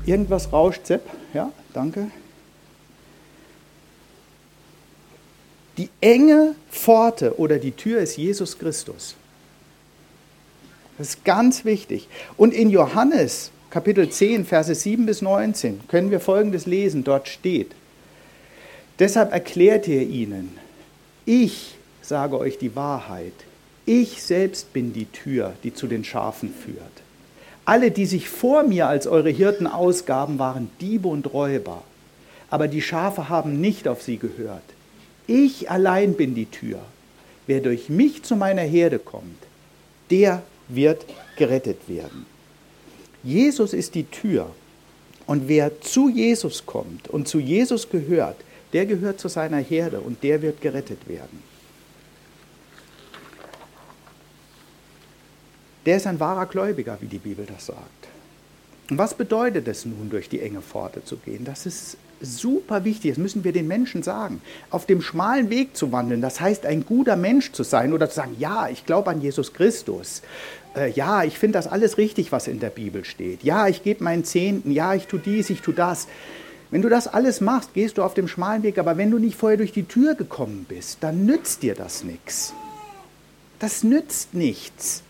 Irgendwas 0.06 0.54
rauscht, 0.54 0.86
Sepp? 0.86 1.02
Ja, 1.34 1.52
danke. 1.74 2.12
Die 5.78 5.90
enge 6.00 6.56
Pforte 6.70 7.40
oder 7.40 7.58
die 7.58 7.72
Tür 7.72 8.00
ist 8.00 8.16
Jesus 8.16 8.60
Christus. 8.60 9.16
Das 10.98 11.10
ist 11.10 11.26
ganz 11.26 11.66
wichtig. 11.66 12.08
Und 12.38 12.54
in 12.54 12.70
Johannes 12.70 13.52
Kapitel 13.72 14.08
10, 14.08 14.46
Verse 14.46 14.76
7 14.76 15.08
bis 15.08 15.24
19 15.24 15.88
können 15.88 16.12
wir 16.12 16.20
Folgendes 16.20 16.68
lesen. 16.68 17.04
Dort 17.04 17.28
steht, 17.28 17.72
deshalb 19.00 19.32
erklärt 19.32 19.88
er 19.88 20.04
ihnen, 20.04 20.56
ich 21.26 21.76
sage 22.04 22.38
euch 22.38 22.60
die 22.60 22.76
Wahrheit. 22.76 23.34
Ich 23.86 24.22
selbst 24.22 24.74
bin 24.74 24.94
die 24.94 25.06
Tür, 25.06 25.54
die 25.64 25.74
zu 25.74 25.88
den 25.88 26.04
Schafen 26.04 26.54
führt. 26.54 27.02
Alle, 27.66 27.92
die 27.92 28.06
sich 28.06 28.30
vor 28.30 28.64
mir 28.64 28.88
als 28.88 29.08
eure 29.08 29.30
Hirten 29.30 29.68
ausgaben, 29.68 30.40
waren 30.40 30.70
Diebe 30.80 31.08
und 31.08 31.34
Räuber. 31.34 31.84
Aber 32.50 32.68
die 32.68 32.82
Schafe 32.82 33.30
haben 33.30 33.62
nicht 33.62 33.88
auf 33.88 34.02
sie 34.02 34.18
gehört. 34.18 34.64
Ich 35.28 35.70
allein 35.72 36.14
bin 36.14 36.36
die 36.36 36.48
Tür. 36.48 36.80
Wer 37.48 37.62
durch 37.62 37.90
mich 37.90 38.24
zu 38.24 38.36
meiner 38.36 38.62
Herde 38.62 39.00
kommt, 39.00 39.38
der 40.10 40.44
wird 40.68 41.06
gerettet 41.38 41.88
werden. 41.88 42.26
Jesus 43.24 43.74
ist 43.74 43.96
die 43.96 44.06
Tür. 44.06 44.50
Und 45.28 45.48
wer 45.48 45.82
zu 45.82 46.10
Jesus 46.10 46.66
kommt 46.66 47.08
und 47.08 47.28
zu 47.28 47.40
Jesus 47.40 47.90
gehört, 47.90 48.38
der 48.74 48.86
gehört 48.86 49.20
zu 49.20 49.28
seiner 49.28 49.60
Herde 49.60 50.02
und 50.02 50.24
der 50.24 50.42
wird 50.42 50.62
gerettet 50.62 51.08
werden. 51.08 51.51
Der 55.86 55.98
ist 55.98 56.08
ein 56.08 56.20
wahrer 56.20 56.46
Gläubiger, 56.46 56.98
wie 57.02 57.08
die 57.08 57.20
Bibel 57.20 57.46
das 57.46 57.68
sagt. 57.68 58.08
Und 58.90 58.98
was 58.98 59.14
bedeutet 59.14 59.68
es 59.68 59.86
nun, 59.86 60.10
durch 60.10 60.30
die 60.30 60.42
enge 60.42 60.62
Pforte 60.62 61.04
zu 61.04 61.18
gehen? 61.18 61.46
Das 61.46 61.66
ist 61.66 61.98
super 62.20 62.84
wichtig, 62.84 63.12
das 63.12 63.18
müssen 63.18 63.44
wir 63.44 63.54
den 63.54 63.68
Menschen 63.68 64.04
sagen. 64.04 64.42
Auf 64.70 64.86
dem 64.86 65.02
schmalen 65.02 65.50
Weg 65.50 65.76
zu 65.76 65.92
wandeln, 65.92 66.22
das 66.22 66.40
heißt, 66.40 66.66
ein 66.66 66.86
guter 66.86 67.16
Mensch 67.16 67.52
zu 67.52 67.64
sein 67.64 67.94
oder 67.94 68.10
zu 68.10 68.16
sagen, 68.16 68.36
ja, 68.38 68.68
ich 68.70 68.86
glaube 68.86 69.10
an 69.10 69.22
Jesus 69.22 69.54
Christus. 69.54 70.22
Äh, 70.76 70.92
ja, 70.92 71.24
ich 71.24 71.38
finde 71.38 71.58
das 71.58 71.68
alles 71.68 71.98
richtig, 71.98 72.32
was 72.32 72.48
in 72.48 72.60
der 72.60 72.70
Bibel 72.70 73.06
steht. 73.06 73.44
Ja, 73.44 73.68
ich 73.68 73.84
gebe 73.84 74.04
meinen 74.04 74.24
Zehnten. 74.24 74.72
Ja, 74.72 74.94
ich 74.94 75.08
tue 75.08 75.20
dies, 75.20 75.50
ich 75.50 75.62
tue 75.62 75.74
das. 75.74 76.08
Wenn 76.70 76.82
du 76.82 76.90
das 76.90 77.08
alles 77.08 77.42
machst, 77.42 77.74
gehst 77.74 77.98
du 77.98 78.04
auf 78.04 78.14
dem 78.14 78.28
schmalen 78.28 78.64
Weg, 78.64 78.78
aber 78.78 78.98
wenn 78.98 79.12
du 79.12 79.20
nicht 79.20 79.36
vorher 79.36 79.58
durch 79.58 79.74
die 79.74 79.84
Tür 79.84 80.16
gekommen 80.16 80.66
bist, 80.68 81.00
dann 81.02 81.26
nützt 81.26 81.64
dir 81.64 81.76
das 81.76 82.04
nichts. 82.04 82.54
Das 83.60 83.84
nützt 83.84 84.34
nichts. 84.34 85.04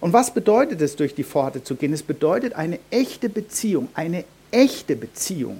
Und 0.00 0.12
was 0.12 0.32
bedeutet 0.32 0.80
es, 0.80 0.96
durch 0.96 1.14
die 1.14 1.24
Pforte 1.24 1.62
zu 1.62 1.74
gehen? 1.74 1.92
Es 1.92 2.02
bedeutet 2.02 2.54
eine 2.54 2.78
echte 2.90 3.28
Beziehung, 3.28 3.88
eine 3.94 4.24
echte 4.50 4.96
Beziehung 4.96 5.58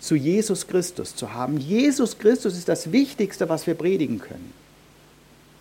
zu 0.00 0.14
Jesus 0.14 0.66
Christus 0.66 1.16
zu 1.16 1.34
haben. 1.34 1.58
Jesus 1.58 2.18
Christus 2.18 2.56
ist 2.56 2.68
das 2.68 2.92
Wichtigste, 2.92 3.48
was 3.48 3.66
wir 3.66 3.74
predigen 3.74 4.20
können 4.20 4.52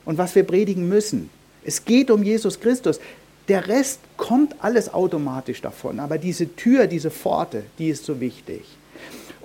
und 0.06 0.18
was 0.18 0.36
wir 0.36 0.44
predigen 0.44 0.88
müssen. 0.88 1.30
Es 1.64 1.84
geht 1.84 2.12
um 2.12 2.22
Jesus 2.22 2.60
Christus. 2.60 3.00
Der 3.48 3.68
Rest 3.68 4.00
kommt 4.16 4.56
alles 4.60 4.94
automatisch 4.94 5.62
davon, 5.62 6.00
aber 6.00 6.18
diese 6.18 6.56
Tür, 6.56 6.86
diese 6.86 7.10
Pforte, 7.10 7.64
die 7.80 7.90
ist 7.90 8.06
so 8.06 8.20
wichtig. 8.20 8.62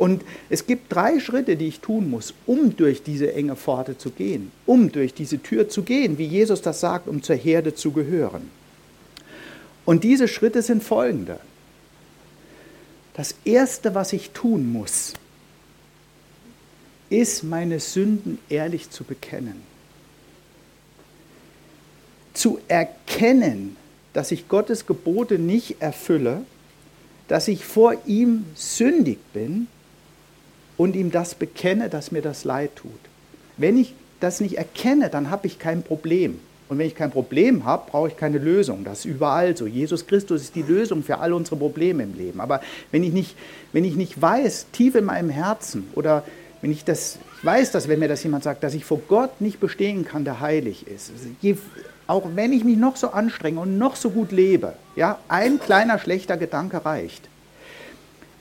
Und 0.03 0.25
es 0.51 0.67
gibt 0.67 0.93
drei 0.93 1.21
Schritte, 1.21 1.55
die 1.55 1.69
ich 1.69 1.79
tun 1.79 2.11
muss, 2.11 2.35
um 2.45 2.75
durch 2.75 3.05
diese 3.05 3.35
enge 3.35 3.55
Pforte 3.55 3.97
zu 3.97 4.11
gehen, 4.11 4.51
um 4.67 4.91
durch 4.91 5.15
diese 5.15 5.41
Tür 5.41 5.69
zu 5.69 5.85
gehen, 5.85 6.19
wie 6.19 6.25
Jesus 6.25 6.61
das 6.61 6.81
sagt, 6.81 7.07
um 7.07 7.23
zur 7.23 7.37
Herde 7.37 7.77
zu 7.77 7.93
gehören. 7.93 8.51
Und 9.85 10.03
diese 10.03 10.27
Schritte 10.27 10.61
sind 10.63 10.83
folgende. 10.83 11.39
Das 13.15 13.37
Erste, 13.45 13.95
was 13.95 14.13
ich 14.13 14.31
tun 14.31 14.73
muss, 14.73 15.13
ist, 17.09 17.45
meine 17.45 17.79
Sünden 17.79 18.41
ehrlich 18.49 18.91
zu 18.91 19.05
bekennen. 19.05 19.63
Zu 22.35 22.59
erkennen, 22.67 23.77
dass 24.15 24.33
ich 24.33 24.49
Gottes 24.49 24.85
Gebote 24.85 25.39
nicht 25.39 25.81
erfülle, 25.81 26.43
dass 27.29 27.47
ich 27.47 27.65
vor 27.65 27.95
ihm 28.05 28.47
sündig 28.57 29.21
bin 29.33 29.69
und 30.77 30.97
ihm 30.97 31.11
das 31.11 31.35
bekenne, 31.35 31.89
dass 31.89 32.13
mir 32.13 32.23
das 32.23 32.45
leid 32.45 32.77
tut. 32.77 32.91
Wenn 33.57 33.77
ich 33.77 33.95
das 34.21 34.41
nicht 34.41 34.59
erkenne, 34.59 35.11
dann 35.11 35.31
habe 35.31 35.47
ich 35.47 35.59
kein 35.59 35.83
Problem. 35.83 36.39
Und 36.69 36.79
wenn 36.79 36.87
ich 36.87 36.95
kein 36.95 37.11
Problem 37.11 37.67
habe, 37.67 37.91
brauche 37.91 38.09
ich 38.09 38.17
keine 38.17 38.39
Lösung. 38.39 38.83
Das 38.83 39.01
ist 39.01 39.05
überall 39.05 39.55
so. 39.57 39.67
Jesus 39.67 40.07
Christus 40.07 40.43
ist 40.43 40.55
die 40.55 40.63
Lösung 40.63 41.03
für 41.03 41.19
all 41.19 41.35
unsere 41.35 41.57
Probleme 41.57 42.03
im 42.03 42.17
Leben. 42.17 42.41
Aber 42.41 42.63
wenn 42.91 43.05
ich 43.05 43.13
nicht, 43.13 43.37
wenn 43.73 43.85
ich 43.85 43.95
nicht 43.95 44.21
weiß, 44.21 44.69
tief 44.73 44.95
in 44.95 45.05
meinem 45.05 45.29
Herzen, 45.29 45.87
oder 45.95 46.25
wenn 46.63 46.73
ich 46.73 46.85
das, 46.85 47.19
ich 47.39 47.45
weiß 47.45 47.73
dass 47.73 47.89
wenn 47.89 47.99
mir 47.99 48.09
das 48.09 48.23
jemand 48.23 48.45
sagt, 48.45 48.63
dass 48.65 48.73
ich 48.73 48.87
vor 48.87 49.03
Gott 49.07 49.41
nicht 49.41 49.61
bestehen 49.61 50.07
kann, 50.07 50.25
der 50.25 50.41
heilig 50.41 50.87
ist. 50.87 51.13
Je, 51.43 51.57
auch 52.07 52.25
wenn 52.35 52.53
ich 52.53 52.65
mich 52.65 52.79
noch 52.79 52.97
so 52.97 53.09
anstrenge 53.09 53.61
und 53.61 53.77
noch 53.77 53.97
so 53.97 54.11
gut 54.11 54.33
lebe, 54.33 54.73
ja, 54.97 55.19
ein 55.29 55.61
kleiner 55.61 55.99
schlechter 55.99 56.37
Gedanke 56.37 56.85
reicht. 56.85 57.29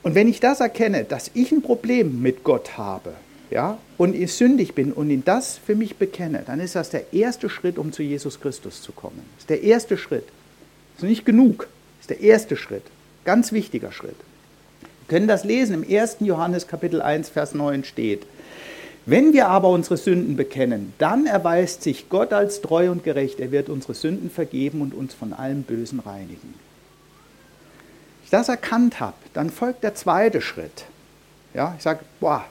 Und 0.02 0.14
wenn 0.14 0.28
ich 0.28 0.40
das 0.40 0.60
erkenne, 0.60 1.04
dass 1.04 1.30
ich 1.34 1.52
ein 1.52 1.62
Problem 1.62 2.20
mit 2.22 2.42
Gott 2.44 2.76
habe, 2.76 3.12
ja, 3.50 3.78
und 3.98 4.16
ich 4.16 4.32
sündig 4.32 4.74
bin 4.74 4.92
und 4.92 5.10
ihn 5.10 5.24
das 5.24 5.58
für 5.58 5.74
mich 5.74 5.96
bekenne, 5.96 6.42
dann 6.44 6.58
ist 6.58 6.74
das 6.74 6.90
der 6.90 7.12
erste 7.12 7.50
Schritt, 7.50 7.78
um 7.78 7.92
zu 7.92 8.02
Jesus 8.02 8.40
Christus 8.40 8.80
zu 8.82 8.92
kommen. 8.92 9.20
Das 9.34 9.42
ist 9.42 9.50
der 9.50 9.62
erste 9.62 9.98
Schritt. 9.98 10.24
Das 10.94 11.04
ist 11.04 11.08
nicht 11.10 11.26
genug. 11.26 11.68
Das 11.98 12.10
ist 12.10 12.10
der 12.10 12.20
erste 12.20 12.56
Schritt. 12.56 12.82
Ganz 13.24 13.52
wichtiger 13.52 13.92
Schritt. 13.92 14.16
Wir 14.80 15.18
können 15.18 15.28
das 15.28 15.44
lesen. 15.44 15.74
Im 15.74 15.96
1. 15.98 16.16
Johannes 16.20 16.66
Kapitel 16.66 17.02
1, 17.02 17.28
Vers 17.28 17.54
9 17.54 17.84
steht, 17.84 18.26
wenn 19.04 19.32
wir 19.32 19.48
aber 19.48 19.68
unsere 19.68 19.96
Sünden 19.96 20.36
bekennen, 20.36 20.94
dann 20.98 21.26
erweist 21.26 21.82
sich 21.82 22.08
Gott 22.08 22.32
als 22.32 22.60
treu 22.62 22.90
und 22.90 23.04
gerecht. 23.04 23.38
Er 23.38 23.50
wird 23.50 23.68
unsere 23.68 23.94
Sünden 23.94 24.30
vergeben 24.30 24.80
und 24.80 24.94
uns 24.94 25.12
von 25.12 25.32
allem 25.32 25.62
Bösen 25.62 26.00
reinigen 26.00 26.54
das 28.32 28.48
erkannt 28.48 29.00
habe, 29.00 29.16
dann 29.34 29.50
folgt 29.50 29.84
der 29.84 29.94
zweite 29.94 30.40
Schritt. 30.40 30.86
Ja, 31.54 31.74
ich 31.76 31.82
sage, 31.82 32.00
boah, 32.18 32.44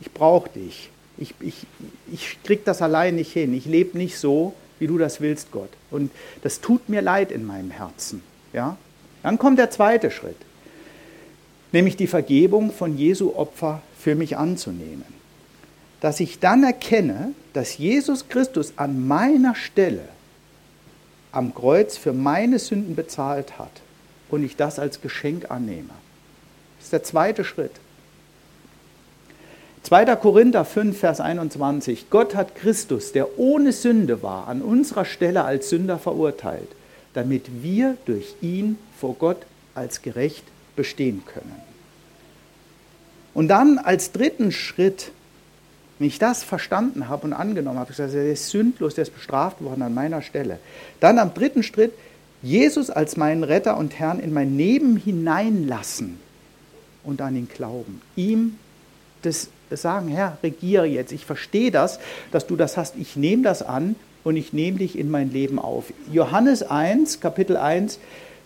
ich 0.00 0.10
brauche 0.12 0.48
dich. 0.48 0.90
Ich, 1.18 1.34
ich, 1.40 1.66
ich 2.10 2.38
kriege 2.42 2.62
das 2.64 2.82
allein 2.82 3.14
nicht 3.14 3.32
hin. 3.32 3.54
Ich 3.54 3.66
lebe 3.66 3.96
nicht 3.96 4.18
so, 4.18 4.54
wie 4.80 4.88
du 4.88 4.98
das 4.98 5.20
willst, 5.20 5.52
Gott. 5.52 5.68
Und 5.90 6.10
das 6.42 6.60
tut 6.60 6.88
mir 6.88 7.00
leid 7.00 7.30
in 7.30 7.46
meinem 7.46 7.70
Herzen. 7.70 8.22
Ja? 8.52 8.76
Dann 9.22 9.38
kommt 9.38 9.58
der 9.58 9.70
zweite 9.70 10.10
Schritt, 10.10 10.36
nämlich 11.70 11.96
die 11.96 12.08
Vergebung 12.08 12.72
von 12.72 12.98
Jesu 12.98 13.36
Opfer 13.36 13.82
für 14.00 14.16
mich 14.16 14.36
anzunehmen. 14.36 15.04
Dass 16.00 16.18
ich 16.18 16.40
dann 16.40 16.64
erkenne, 16.64 17.32
dass 17.52 17.78
Jesus 17.78 18.28
Christus 18.28 18.72
an 18.74 19.06
meiner 19.06 19.54
Stelle 19.54 20.08
am 21.30 21.54
Kreuz 21.54 21.96
für 21.96 22.12
meine 22.12 22.58
Sünden 22.58 22.96
bezahlt 22.96 23.60
hat 23.60 23.70
und 24.32 24.42
ich 24.42 24.56
das 24.56 24.78
als 24.78 25.00
Geschenk 25.00 25.50
annehme. 25.50 25.90
Das 26.78 26.86
ist 26.86 26.92
der 26.92 27.02
zweite 27.04 27.44
Schritt. 27.44 27.72
2. 29.84 30.16
Korinther 30.16 30.64
5, 30.64 30.98
Vers 30.98 31.20
21. 31.20 32.08
Gott 32.08 32.34
hat 32.34 32.54
Christus, 32.54 33.12
der 33.12 33.38
ohne 33.38 33.72
Sünde 33.72 34.22
war, 34.22 34.48
an 34.48 34.62
unserer 34.62 35.04
Stelle 35.04 35.44
als 35.44 35.68
Sünder 35.68 35.98
verurteilt, 35.98 36.68
damit 37.14 37.62
wir 37.62 37.96
durch 38.06 38.34
ihn 38.40 38.78
vor 38.98 39.14
Gott 39.18 39.38
als 39.74 40.02
gerecht 40.02 40.44
bestehen 40.76 41.22
können. 41.26 41.60
Und 43.34 43.48
dann 43.48 43.78
als 43.78 44.12
dritten 44.12 44.50
Schritt, 44.50 45.10
wenn 45.98 46.06
ich 46.06 46.18
das 46.18 46.42
verstanden 46.42 47.08
habe 47.08 47.26
und 47.26 47.32
angenommen 47.32 47.78
habe, 47.78 47.90
ich 47.90 47.96
gesagt, 47.96 48.14
er 48.14 48.32
ist 48.32 48.48
sündlos, 48.50 48.94
der 48.94 49.02
ist 49.02 49.14
bestraft 49.14 49.62
worden 49.62 49.82
an 49.82 49.94
meiner 49.94 50.22
Stelle. 50.22 50.58
Dann 51.00 51.18
am 51.18 51.34
dritten 51.34 51.62
Schritt 51.62 51.92
Jesus 52.42 52.90
als 52.90 53.16
meinen 53.16 53.44
Retter 53.44 53.76
und 53.76 53.98
Herrn 53.98 54.18
in 54.18 54.32
mein 54.32 54.56
Leben 54.56 54.96
hineinlassen 54.96 56.18
und 57.04 57.20
an 57.20 57.36
ihn 57.36 57.48
glauben. 57.48 58.00
Ihm 58.16 58.56
das 59.22 59.48
sagen, 59.70 60.08
Herr, 60.08 60.38
regiere 60.42 60.86
jetzt. 60.86 61.12
Ich 61.12 61.24
verstehe 61.24 61.70
das, 61.70 61.98
dass 62.30 62.46
du 62.46 62.56
das 62.56 62.76
hast. 62.76 62.96
Ich 62.96 63.16
nehme 63.16 63.42
das 63.42 63.62
an 63.62 63.94
und 64.24 64.36
ich 64.36 64.52
nehme 64.52 64.78
dich 64.78 64.98
in 64.98 65.10
mein 65.10 65.32
Leben 65.32 65.58
auf. 65.58 65.92
Johannes 66.10 66.62
1, 66.62 67.20
Kapitel 67.20 67.56
1, 67.56 67.98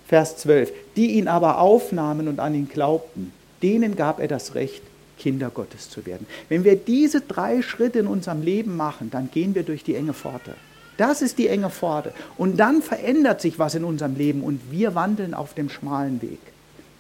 Vers 0.07 0.37
12. 0.39 0.73
Die 0.97 1.13
ihn 1.13 1.29
aber 1.29 1.59
aufnahmen 1.59 2.29
und 2.29 2.41
an 2.41 2.55
ihn 2.55 2.69
glaubten, 2.69 3.33
denen 3.63 3.97
gab 3.97 4.21
er 4.21 4.29
das 4.29 4.55
Recht, 4.55 4.83
Kinder 5.19 5.51
Gottes 5.51 5.89
zu 5.89 6.05
werden. 6.05 6.27
Wenn 6.51 6.65
wir 6.65 6.77
diese 6.77 7.23
drei 7.23 7.63
Schritte 7.63 8.01
in 8.01 8.07
unserem 8.07 8.43
Leben 8.43 8.77
machen, 8.77 9.11
dann 9.11 9.31
gehen 9.31 9.55
wir 9.55 9.63
durch 9.63 9.83
die 9.83 9.95
enge 9.95 10.13
Pforte. 10.13 10.55
Das 10.97 11.23
ist 11.23 11.39
die 11.39 11.49
enge 11.49 11.71
Pforte. 11.71 12.13
Und 12.37 12.59
dann 12.59 12.83
verändert 12.83 13.41
sich 13.41 13.59
was 13.59 13.75
in 13.75 13.85
unserem 13.85 14.17
Leben 14.17 14.43
und 14.43 14.61
wir 14.71 14.95
wandeln 14.95 15.35
auf 15.35 15.55
dem 15.55 15.69
schmalen 15.69 16.23
Weg. 16.23 16.41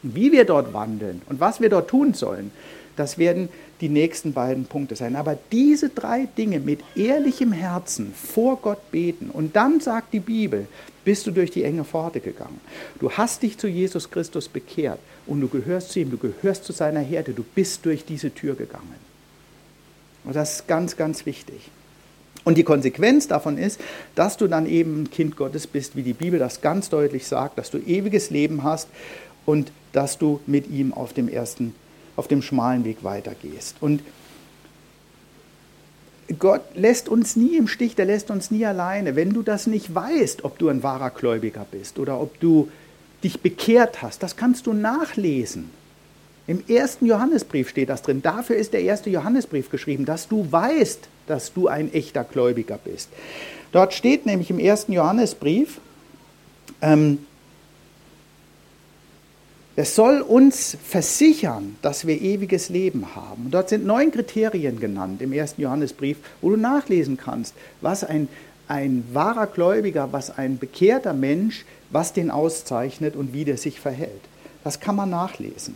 Wie 0.03 0.33
wir 0.33 0.45
dort 0.45 0.73
wandeln 0.73 1.23
und 1.29 1.41
was 1.41 1.61
wir 1.61 1.69
dort 1.69 1.89
tun 1.89 2.15
sollen, 2.15 2.51
das 2.97 3.19
werden 3.19 3.49
die 3.81 3.89
nächsten 3.89 4.33
beiden 4.33 4.65
Punkte 4.65 4.97
sein. 4.97 5.17
Aber 5.17 5.39
diese 5.53 5.91
drei 5.91 6.27
Dinge 6.39 6.61
mit 6.61 6.81
ehrlichem 6.95 7.53
Herzen 7.53 8.13
vor 8.15 8.57
Gott 8.57 8.91
beten 8.91 9.31
und 9.31 9.55
dann 9.55 9.81
sagt 9.81 10.13
die 10.15 10.21
Bibel, 10.21 10.67
bist 11.05 11.27
du 11.27 11.31
durch 11.31 11.51
die 11.51 11.63
enge 11.63 11.85
Pforte 11.85 12.21
gegangen. 12.21 12.61
Du 12.99 13.13
hast 13.13 13.43
dich 13.43 13.59
zu 13.59 13.69
Jesus 13.69 14.11
Christus 14.11 14.49
bekehrt 14.49 14.99
und 15.27 15.41
du 15.41 15.49
gehörst 15.49 15.93
zu 15.93 16.01
ihm, 16.01 16.11
du 16.11 16.17
gehörst 16.17 16.65
zu 16.65 16.73
seiner 16.73 17.01
Herde, 17.01 17.33
du 17.33 17.45
bist 17.55 17.85
durch 17.85 18.05
diese 18.05 18.35
Tür 18.35 18.55
gegangen. 18.55 18.95
Und 20.25 20.35
das 20.35 20.57
ist 20.57 20.67
ganz, 20.67 20.97
ganz 20.97 21.25
wichtig. 21.25 21.71
Und 22.47 22.57
die 22.57 22.63
Konsequenz 22.63 23.27
davon 23.27 23.59
ist, 23.59 23.81
dass 24.15 24.37
du 24.37 24.47
dann 24.47 24.67
eben 24.67 25.03
ein 25.03 25.11
Kind 25.11 25.37
Gottes 25.37 25.67
bist, 25.67 25.97
wie 25.97 26.05
die 26.05 26.13
Bibel 26.13 26.39
das 26.39 26.61
ganz 26.61 26.89
deutlich 26.89 27.27
sagt, 27.27 27.59
dass 27.59 27.73
du 27.73 27.79
ewiges 27.79 28.31
Leben 28.31 28.63
hast 28.63 28.89
und 29.47 29.73
dass 29.93 30.17
du 30.17 30.39
mit 30.47 30.71
ihm 30.71 30.95
auf 30.95 31.13
dem 31.13 31.29
ersten, 31.29 31.75
auf 32.15 32.29
dem 32.29 32.43
schmalen 32.43 32.85
Weg 32.85 33.03
weitergehst. 33.03 33.75
Und 33.81 34.01
Gott 36.39 36.63
lässt 36.77 37.09
uns 37.09 37.35
nie 37.35 37.57
im 37.57 37.67
Stich, 37.67 37.97
der 37.97 38.05
lässt 38.05 38.31
uns 38.31 38.53
nie 38.53 38.65
alleine. 38.65 39.17
Wenn 39.17 39.31
du 39.31 39.43
das 39.43 39.67
nicht 39.67 39.93
weißt, 39.93 40.45
ob 40.45 40.57
du 40.57 40.69
ein 40.69 40.85
wahrer 40.85 41.11
Gläubiger 41.11 41.67
bist 41.69 41.99
oder 41.99 42.21
ob 42.21 42.39
du 42.39 42.69
dich 43.25 43.41
bekehrt 43.41 44.03
hast, 44.03 44.23
das 44.23 44.37
kannst 44.37 44.69
du 44.69 44.73
nachlesen. 44.73 45.69
Im 46.47 46.63
ersten 46.69 47.07
Johannesbrief 47.07 47.69
steht 47.69 47.89
das 47.89 48.03
drin. 48.03 48.23
Dafür 48.23 48.57
ist 48.57 48.73
der 48.73 48.83
erste 48.83 49.11
Johannesbrief 49.11 49.71
geschrieben, 49.71 50.05
dass 50.05 50.29
du 50.29 50.47
weißt, 50.51 51.09
dass 51.27 51.53
du 51.53 51.67
ein 51.67 51.93
echter 51.93 52.23
Gläubiger 52.25 52.79
bist. 52.83 53.09
Dort 53.73 53.95
steht 53.95 54.27
nämlich 54.27 54.51
im 54.51 54.59
ersten 54.59 54.93
Johannesbrief, 54.93 55.81
ähm, 56.81 57.19
es 59.79 59.95
soll 59.95 60.23
uns 60.23 60.79
versichern, 60.83 61.77
dass 61.83 62.07
wir 62.07 62.19
ewiges 62.23 62.71
Leben 62.71 63.15
haben. 63.15 63.51
Dort 63.51 63.69
sind 63.69 63.85
neun 63.85 64.11
Kriterien 64.11 64.81
genannt 64.81 65.21
im 65.21 65.35
ersten 65.35 65.61
Johannesbrief, 65.61 66.17
wo 66.41 66.49
du 66.49 66.57
nachlesen 66.57 67.19
kannst, 67.19 67.55
was 67.83 68.03
ein, 68.03 68.29
ein 68.69 69.05
wahrer 69.13 69.47
Gläubiger, 69.47 70.09
was 70.13 70.31
ein 70.31 70.57
bekehrter 70.57 71.13
Mensch, 71.13 71.67
was 71.91 72.15
den 72.15 72.31
auszeichnet 72.31 73.17
und 73.17 73.35
wie 73.35 73.45
der 73.45 73.59
sich 73.59 73.79
verhält. 73.79 74.23
Das 74.65 74.81
kann 74.81 74.97
man 74.97 75.11
nachlesen. 75.11 75.75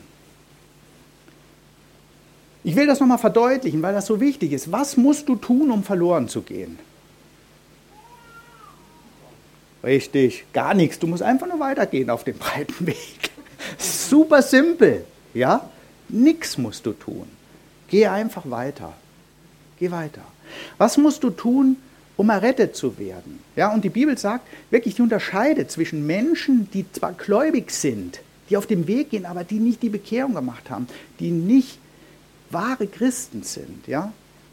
Ich 2.63 2.77
will 2.77 2.87
das 2.87 3.01
nochmal 3.01 3.19
verdeutlichen, 3.19 3.81
weil 3.83 3.95
das 3.95 4.07
so 4.07 4.21
wichtig 4.21 4.53
ist. 4.53 4.71
Was 4.71 4.97
musst 4.97 5.29
du 5.29 5.37
tun, 5.37 5.71
um 5.71 5.83
verloren 5.83 6.29
zu 6.29 6.43
gehen? 6.43 6.79
Richtig, 9.83 10.45
gar 10.53 10.75
nichts. 10.75 10.99
Du 10.99 11.07
musst 11.07 11.23
einfach 11.23 11.47
nur 11.47 11.59
weitergehen 11.59 12.11
auf 12.11 12.25
dem 12.25 12.37
breiten 12.39 12.87
Weg. 12.87 13.31
Super 13.79 14.43
simpel, 14.43 15.05
ja? 15.33 15.69
Nichts 16.09 16.59
musst 16.59 16.85
du 16.87 16.93
tun. 16.93 17.27
Geh 17.89 18.07
einfach 18.07 18.49
weiter. 18.51 18.93
Geh 19.79 19.91
weiter. 19.91 20.23
Was 20.77 20.97
musst 20.99 21.23
du 21.23 21.31
tun, 21.31 21.77
um 22.17 22.29
errettet 22.29 22.77
zu 22.77 22.99
werden? 22.99 23.41
Ja, 23.57 23.73
und 23.73 23.85
die 23.85 23.89
Bibel 23.89 24.19
sagt 24.19 24.47
wirklich, 24.71 24.97
die 24.97 25.03
unterscheidet 25.03 25.71
zwischen 25.71 26.07
Menschen, 26.07 26.69
die 26.73 26.85
zwar 26.93 27.13
gläubig 27.13 27.71
sind, 27.71 28.21
die 28.51 28.57
auf 28.57 28.67
dem 28.67 28.87
Weg 28.87 29.11
gehen, 29.11 29.25
aber 29.25 29.45
die 29.45 29.61
nicht 29.61 29.83
die 29.83 29.89
Bekehrung 29.89 30.35
gemacht 30.35 30.69
haben, 30.69 30.89
die 31.21 31.31
nicht 31.31 31.79
wahre 32.51 32.87
Christen 32.87 33.43
sind, 33.43 33.87
ja, 33.87 34.13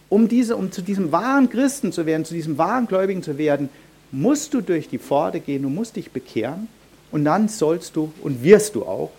um, 0.10 0.27
diese, 0.27 0.56
um 0.56 0.72
zu 0.72 0.82
diesem 0.82 1.12
wahren 1.12 1.50
Christen 1.50 1.92
zu 1.92 2.06
werden, 2.06 2.25
zu 2.25 2.34
diesem 2.34 2.58
wahren 2.58 2.88
Gläubigen 2.88 3.24
zu 3.24 3.38
werden, 3.38 3.70
musst 4.12 4.54
du 4.54 4.62
durch 4.62 4.88
die 4.88 5.00
Pforte 5.00 5.39
gehen, 5.39 5.63
du 5.63 5.70
musst 5.70 5.96
dich 5.96 6.12
bekehren 6.12 6.68
und 7.12 7.25
dann 7.25 7.50
sollst 7.50 7.96
du 7.96 8.13
und 8.22 8.44
wirst 8.44 8.75
du 8.75 8.84
auch 8.86 9.12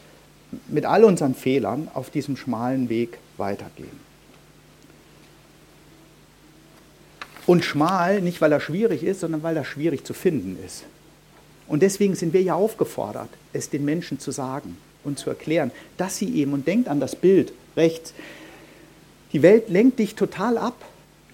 mit 0.68 0.86
all 0.86 1.04
unseren 1.04 1.34
Fehlern 1.34 1.88
auf 1.92 2.10
diesem 2.10 2.36
schmalen 2.36 2.88
Weg 2.88 3.18
weitergehen. 3.36 4.08
Und 7.46 7.64
schmal 7.64 8.20
nicht, 8.20 8.40
weil 8.40 8.52
er 8.52 8.60
schwierig 8.60 9.02
ist, 9.02 9.20
sondern 9.20 9.42
weil 9.42 9.56
er 9.56 9.64
schwierig 9.64 10.04
zu 10.04 10.12
finden 10.12 10.58
ist. 10.64 10.84
Und 11.66 11.82
deswegen 11.82 12.14
sind 12.14 12.32
wir 12.32 12.42
ja 12.42 12.54
aufgefordert, 12.54 13.28
es 13.52 13.70
den 13.70 13.84
Menschen 13.84 14.18
zu 14.18 14.30
sagen 14.30 14.76
und 15.04 15.18
zu 15.18 15.30
erklären, 15.30 15.70
dass 15.96 16.16
sie 16.16 16.34
eben, 16.34 16.52
und 16.52 16.66
denkt 16.66 16.88
an 16.88 17.00
das 17.00 17.16
Bild 17.16 17.52
rechts, 17.76 18.14
die 19.32 19.42
Welt 19.42 19.68
lenkt 19.68 19.98
dich 19.98 20.14
total 20.14 20.58
ab. 20.58 20.76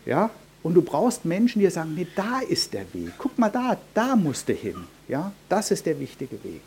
Ja? 0.07 0.31
Und 0.63 0.75
du 0.75 0.83
brauchst 0.83 1.25
Menschen, 1.25 1.61
die 1.61 1.69
sagen, 1.69 1.95
nee, 1.95 2.07
da 2.17 2.41
ist 2.41 2.73
der 2.73 2.93
Weg. 2.93 3.13
Guck 3.19 3.39
mal 3.39 3.51
da, 3.51 3.77
da 3.93 4.17
musst 4.17 4.49
du 4.49 4.53
hin. 4.53 4.85
Ja? 5.09 5.33
Das 5.49 5.71
ist 5.71 5.87
der 5.87 6.01
wichtige 6.01 6.43
Weg. 6.43 6.63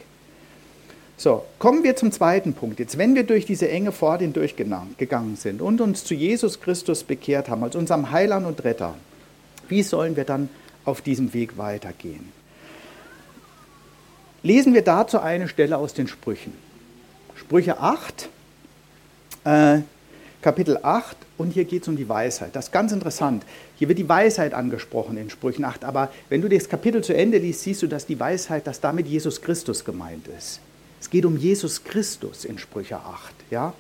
So, 1.19 1.43
kommen 1.57 1.83
wir 1.83 1.95
zum 1.95 2.11
zweiten 2.11 2.53
Punkt. 2.53 2.79
Jetzt, 2.79 2.99
wenn 2.99 3.15
wir 3.15 3.23
durch 3.23 3.45
diese 3.45 3.67
enge 3.69 3.91
Pforte 3.91 4.23
hindurchgegangen 4.23 5.35
sind 5.35 5.63
und 5.63 5.81
uns 5.81 6.03
zu 6.03 6.13
Jesus 6.13 6.61
Christus 6.61 7.03
bekehrt 7.03 7.49
haben, 7.49 7.63
als 7.63 7.75
unserem 7.75 8.11
Heiland 8.11 8.45
und 8.45 8.63
Retter, 8.63 8.93
wie 9.67 9.81
sollen 9.81 10.15
wir 10.15 10.25
dann 10.25 10.47
auf 10.85 11.01
diesem 11.01 11.33
Weg 11.33 11.57
weitergehen? 11.57 12.31
Lesen 14.43 14.75
wir 14.75 14.83
dazu 14.83 15.19
eine 15.19 15.47
Stelle 15.47 15.77
aus 15.77 15.95
den 15.95 16.07
Sprüchen. 16.07 16.53
Sprüche 17.35 17.79
8, 17.79 18.29
äh, 19.43 19.79
Kapitel 20.41 20.79
8 20.81 21.17
und 21.37 21.51
hier 21.51 21.65
geht 21.65 21.81
es 21.81 21.87
um 21.87 21.97
die 21.97 22.07
Weisheit. 22.07 22.55
Das 22.55 22.65
ist 22.65 22.71
ganz 22.71 22.91
interessant. 22.91 23.43
Hier 23.77 23.87
wird 23.87 23.97
die 23.97 24.07
Weisheit 24.07 24.53
angesprochen 24.53 25.17
in 25.17 25.29
Sprüchen 25.29 25.65
8, 25.65 25.83
aber 25.83 26.11
wenn 26.29 26.41
du 26.41 26.49
das 26.49 26.69
Kapitel 26.69 27.03
zu 27.03 27.15
Ende 27.15 27.39
liest, 27.39 27.61
siehst 27.61 27.81
du, 27.81 27.87
dass 27.87 28.05
die 28.05 28.19
Weisheit, 28.19 28.67
dass 28.67 28.79
damit 28.79 29.07
Jesus 29.07 29.41
Christus 29.41 29.83
gemeint 29.83 30.27
ist. 30.27 30.59
Es 30.99 31.09
geht 31.09 31.25
um 31.25 31.37
Jesus 31.37 31.83
Christus 31.83 32.45
in 32.45 32.59
Sprüche 32.59 32.97
8. 32.97 33.33
Ja? 33.49 33.73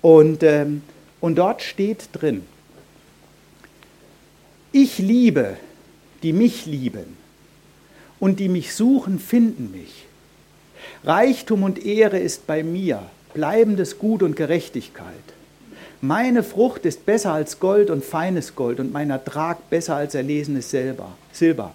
Und, 0.00 0.42
ähm, 0.42 0.82
und 1.20 1.36
dort 1.36 1.62
steht 1.62 2.08
drin, 2.12 2.44
ich 4.72 4.98
liebe, 4.98 5.56
die 6.22 6.32
mich 6.32 6.66
lieben 6.66 7.16
und 8.20 8.38
die 8.38 8.48
mich 8.48 8.74
suchen, 8.74 9.18
finden 9.18 9.72
mich. 9.72 10.06
Reichtum 11.02 11.64
und 11.64 11.84
Ehre 11.84 12.18
ist 12.18 12.46
bei 12.46 12.62
mir, 12.62 13.02
bleibendes 13.34 13.98
Gut 13.98 14.22
und 14.22 14.36
Gerechtigkeit. 14.36 15.14
Meine 16.02 16.42
Frucht 16.42 16.86
ist 16.86 17.04
besser 17.04 17.32
als 17.32 17.60
Gold 17.60 17.90
und 17.90 18.04
feines 18.04 18.54
Gold 18.54 18.80
und 18.80 18.92
mein 18.92 19.10
Ertrag 19.10 19.68
besser 19.68 19.96
als 19.96 20.14
erlesenes 20.14 20.70
Silber. 20.70 21.74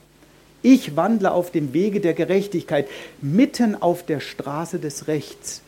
Ich 0.64 0.96
wandle 0.96 1.32
auf 1.32 1.52
dem 1.52 1.74
Wege 1.74 2.00
der 2.00 2.16
Gerechtigkeit, 2.16 2.88
mitten 3.22 3.80
auf 3.80 4.04
der 4.04 4.20
Straße 4.20 4.80
des 4.80 5.08
Rechts, 5.08 5.62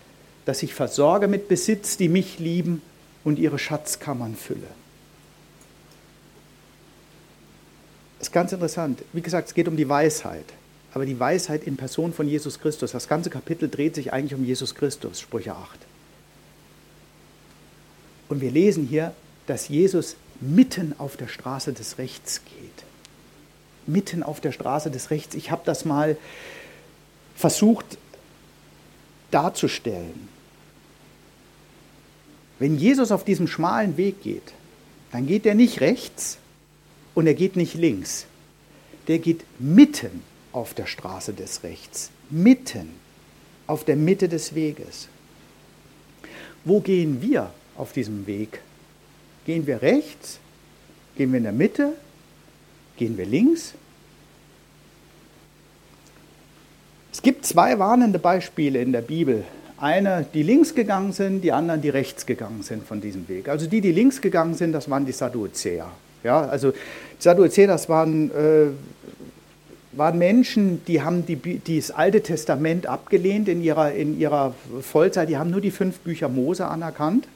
dass 0.46 0.64
ich 0.64 0.74
versorge 0.74 1.28
mit 1.28 1.48
Besitz, 1.48 1.98
die 1.98 2.10
mich 2.10 2.40
lieben 2.40 2.82
und 3.24 3.38
ihre 3.38 3.60
Schatzkammern 3.60 4.36
fülle. 4.36 4.68
Das 8.18 8.30
ist 8.30 8.34
ganz 8.34 8.52
interessant. 8.52 9.04
Wie 9.14 9.22
gesagt, 9.22 9.50
es 9.50 9.54
geht 9.54 9.68
um 9.68 9.78
die 9.78 9.88
Weisheit. 9.88 10.46
Aber 10.94 11.06
die 11.06 11.20
Weisheit 11.20 11.66
in 11.66 11.78
Person 11.78 12.12
von 12.12 12.28
Jesus 12.28 12.60
Christus. 12.60 12.92
Das 12.92 13.08
ganze 13.08 13.30
Kapitel 13.30 13.70
dreht 13.70 13.94
sich 13.94 14.14
eigentlich 14.14 14.34
um 14.34 14.44
Jesus 14.44 14.74
Christus, 14.74 15.20
Sprüche 15.22 15.54
8. 15.54 15.87
Und 18.30 18.42
wir 18.42 18.52
lesen 18.52 18.86
hier, 18.86 19.14
dass 19.46 19.70
Jesus 19.70 20.16
mitten 20.42 20.94
auf 20.98 21.18
der 21.18 21.28
Straße 21.28 21.74
des 21.74 21.98
Rechts 21.98 22.42
geht 22.46 22.88
mitten 23.88 24.24
auf 24.24 24.42
der 24.42 24.52
Straße 24.52 24.92
des 24.92 25.12
Rechts. 25.12 25.36
Ich 25.36 25.50
habe 25.50 25.62
das 25.66 25.86
mal 25.86 26.18
versucht 27.36 27.98
darzustellen. 29.32 30.30
Wenn 32.60 32.78
Jesus 32.78 33.12
auf 33.12 33.24
diesem 33.24 33.48
schmalen 33.48 33.98
Weg 33.98 34.22
geht, 34.22 34.54
dann 35.12 35.28
geht 35.28 35.46
er 35.46 35.56
nicht 35.56 35.82
rechts 35.82 36.38
und 37.16 37.28
er 37.28 37.34
geht 37.34 37.56
nicht 37.56 37.76
links. 37.76 38.26
Der 39.08 39.20
geht 39.20 39.46
mitten 39.60 40.24
auf 40.52 40.74
der 40.74 40.86
Straße 40.86 41.34
des 41.34 41.64
Rechts, 41.64 42.10
mitten 42.30 42.90
auf 43.68 43.86
der 43.86 43.96
Mitte 43.96 44.28
des 44.28 44.56
Weges. 44.56 45.08
Wo 46.66 46.82
gehen 46.82 47.22
wir 47.22 47.52
auf 47.78 47.94
diesem 47.94 48.28
Weg? 48.28 48.60
Gehen 49.46 49.66
wir 49.66 49.82
rechts? 49.82 50.40
Gehen 51.16 51.32
wir 51.32 51.38
in 51.38 51.44
der 51.44 51.54
Mitte? 51.54 51.94
Gehen 52.98 53.18
wir 53.18 53.26
links? 53.26 53.74
Es 57.12 57.22
gibt 57.22 57.46
zwei 57.46 57.80
warnende 57.80 58.20
Beispiele 58.20 58.82
in 58.82 58.92
der 58.92 59.02
Bibel. 59.02 59.44
Eine, 59.80 60.26
die 60.34 60.44
links 60.44 60.76
gegangen 60.76 61.14
sind, 61.14 61.42
die 61.42 61.52
anderen, 61.52 61.82
die 61.82 61.90
rechts 61.90 62.26
gegangen 62.26 62.62
sind 62.64 62.86
von 62.86 63.00
diesem 63.00 63.28
Weg. 63.30 63.48
Also 63.48 63.68
die, 63.68 63.82
die 63.82 63.92
links 63.92 64.22
gegangen 64.22 64.56
sind, 64.56 64.74
das 64.74 64.90
waren 64.90 65.06
die 65.06 65.12
Sadduzäer. 65.12 65.90
Ja, 66.24 66.42
also 66.42 66.72
die 66.72 66.78
Sadduzäer, 67.20 67.68
das 67.68 67.88
waren, 67.88 68.32
äh, 68.32 68.68
waren 69.94 70.18
Menschen, 70.18 70.84
die 70.86 71.02
haben 71.02 71.26
die, 71.26 71.36
die 71.36 71.80
das 71.80 71.92
Alte 71.92 72.22
Testament 72.22 72.88
abgelehnt 72.88 73.48
in 73.48 73.64
ihrer, 73.64 73.94
in 73.94 74.20
ihrer 74.20 74.54
Vollzeit. 74.82 75.30
Die 75.30 75.38
haben 75.38 75.52
nur 75.52 75.62
die 75.62 75.72
fünf 75.72 76.00
Bücher 76.00 76.28
Mose 76.28 76.68
anerkannt 76.68 77.28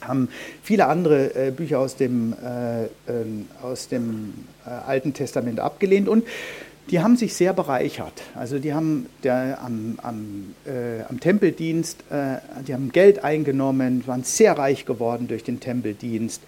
haben 0.00 0.28
viele 0.62 0.86
andere 0.86 1.34
äh, 1.34 1.50
Bücher 1.50 1.78
aus 1.78 1.96
dem, 1.96 2.32
äh, 2.32 2.84
ähm, 3.10 3.46
aus 3.62 3.88
dem 3.88 4.34
äh, 4.66 4.70
Alten 4.70 5.12
Testament 5.12 5.60
abgelehnt 5.60 6.08
und 6.08 6.24
die 6.90 7.00
haben 7.00 7.16
sich 7.16 7.34
sehr 7.34 7.52
bereichert. 7.52 8.22
Also 8.34 8.58
die 8.58 8.74
haben 8.74 9.06
der, 9.22 9.60
am, 9.62 9.98
am, 10.02 10.54
äh, 10.66 11.02
am 11.08 11.20
Tempeldienst, 11.20 12.04
äh, 12.10 12.38
die 12.66 12.74
haben 12.74 12.90
Geld 12.90 13.22
eingenommen, 13.22 14.02
waren 14.06 14.24
sehr 14.24 14.58
reich 14.58 14.86
geworden 14.86 15.28
durch 15.28 15.44
den 15.44 15.60
Tempeldienst 15.60 16.42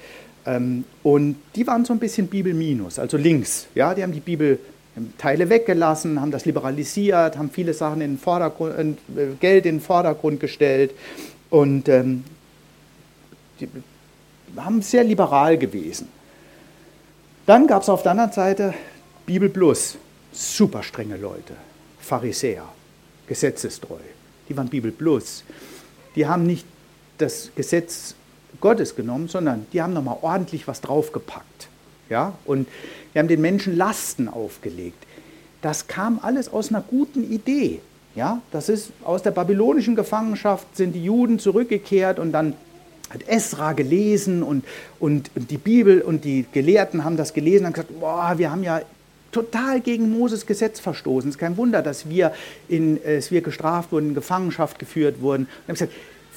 ähm, 0.44 0.84
und 1.02 1.36
die 1.54 1.66
waren 1.66 1.84
so 1.84 1.92
ein 1.92 1.98
bisschen 1.98 2.26
Bibel 2.26 2.54
minus, 2.54 2.98
also 2.98 3.16
links. 3.16 3.68
Ja, 3.74 3.94
die 3.94 4.02
haben 4.02 4.12
die 4.12 4.20
Bibel 4.20 4.58
Teile 5.16 5.48
weggelassen, 5.48 6.20
haben 6.20 6.30
das 6.30 6.44
liberalisiert, 6.44 7.38
haben 7.38 7.50
viele 7.50 7.72
Sachen 7.72 8.02
in 8.02 8.12
den 8.12 8.18
Vordergrund, 8.18 8.98
äh, 9.16 9.34
Geld 9.40 9.64
in 9.64 9.76
den 9.76 9.80
Vordergrund 9.80 10.40
gestellt 10.40 10.92
und 11.50 11.88
ähm, 11.88 12.24
die 13.60 13.68
haben 14.56 14.82
sehr 14.82 15.04
liberal 15.04 15.56
gewesen. 15.58 16.08
Dann 17.46 17.66
gab 17.66 17.82
es 17.82 17.88
auf 17.88 18.02
der 18.02 18.12
anderen 18.12 18.32
Seite 18.32 18.74
Bibel 19.26 19.48
Plus, 19.48 19.96
super 20.32 20.82
strenge 20.82 21.16
Leute, 21.16 21.54
Pharisäer, 22.00 22.64
gesetzestreu. 23.26 23.98
Die 24.48 24.56
waren 24.56 24.68
Bibel 24.68 24.92
Plus. 24.92 25.44
Die 26.14 26.26
haben 26.26 26.44
nicht 26.44 26.66
das 27.18 27.50
Gesetz 27.54 28.14
Gottes 28.60 28.94
genommen, 28.94 29.28
sondern 29.28 29.66
die 29.72 29.80
haben 29.80 29.92
nochmal 29.92 30.18
ordentlich 30.22 30.68
was 30.68 30.80
draufgepackt. 30.80 31.68
Ja? 32.08 32.34
Und 32.44 32.68
die 33.14 33.18
haben 33.18 33.28
den 33.28 33.40
Menschen 33.40 33.76
Lasten 33.76 34.28
aufgelegt. 34.28 35.04
Das 35.62 35.86
kam 35.86 36.18
alles 36.22 36.52
aus 36.52 36.68
einer 36.68 36.82
guten 36.82 37.30
Idee. 37.30 37.80
Ja? 38.14 38.42
Das 38.50 38.68
ist 38.68 38.92
aus 39.04 39.22
der 39.22 39.30
babylonischen 39.30 39.96
Gefangenschaft 39.96 40.76
sind 40.76 40.92
die 40.92 41.04
Juden 41.04 41.38
zurückgekehrt 41.38 42.18
und 42.18 42.32
dann 42.32 42.54
hat 43.12 43.29
Esra 43.29 43.72
gelesen 43.72 44.42
und, 44.42 44.64
und, 44.98 45.31
und, 45.35 45.51
die 45.51 45.59
Bibel 45.59 46.01
und 46.01 46.25
die 46.25 46.46
Gelehrten 46.53 47.05
haben 47.05 47.16
das 47.16 47.35
gelesen 47.35 47.66
und 47.66 47.75
gesagt, 47.75 48.01
boah, 48.01 48.35
wir 48.37 48.51
haben 48.51 48.62
ja 48.62 48.81
total 49.33 49.81
gegen 49.81 50.11
Moses 50.11 50.46
Gesetz 50.46 50.81
verstoßen. 50.81 51.31
Es 51.31 51.37
ist 51.37 51.40
kein 51.40 51.57
Wunder, 51.57 51.83
dass 51.83 52.09
wir, 52.09 52.33
in, 52.68 53.03
dass 53.03 53.31
wir 53.31 53.40
gestraft 53.40 53.92
wurden, 53.92 54.11
in 54.11 54.14
Gefangenschaft 54.14 54.79
geführt 54.79 55.20
wurden. 55.20 55.44
Und 55.44 55.68
haben 55.68 55.75
gesagt, 55.75 55.92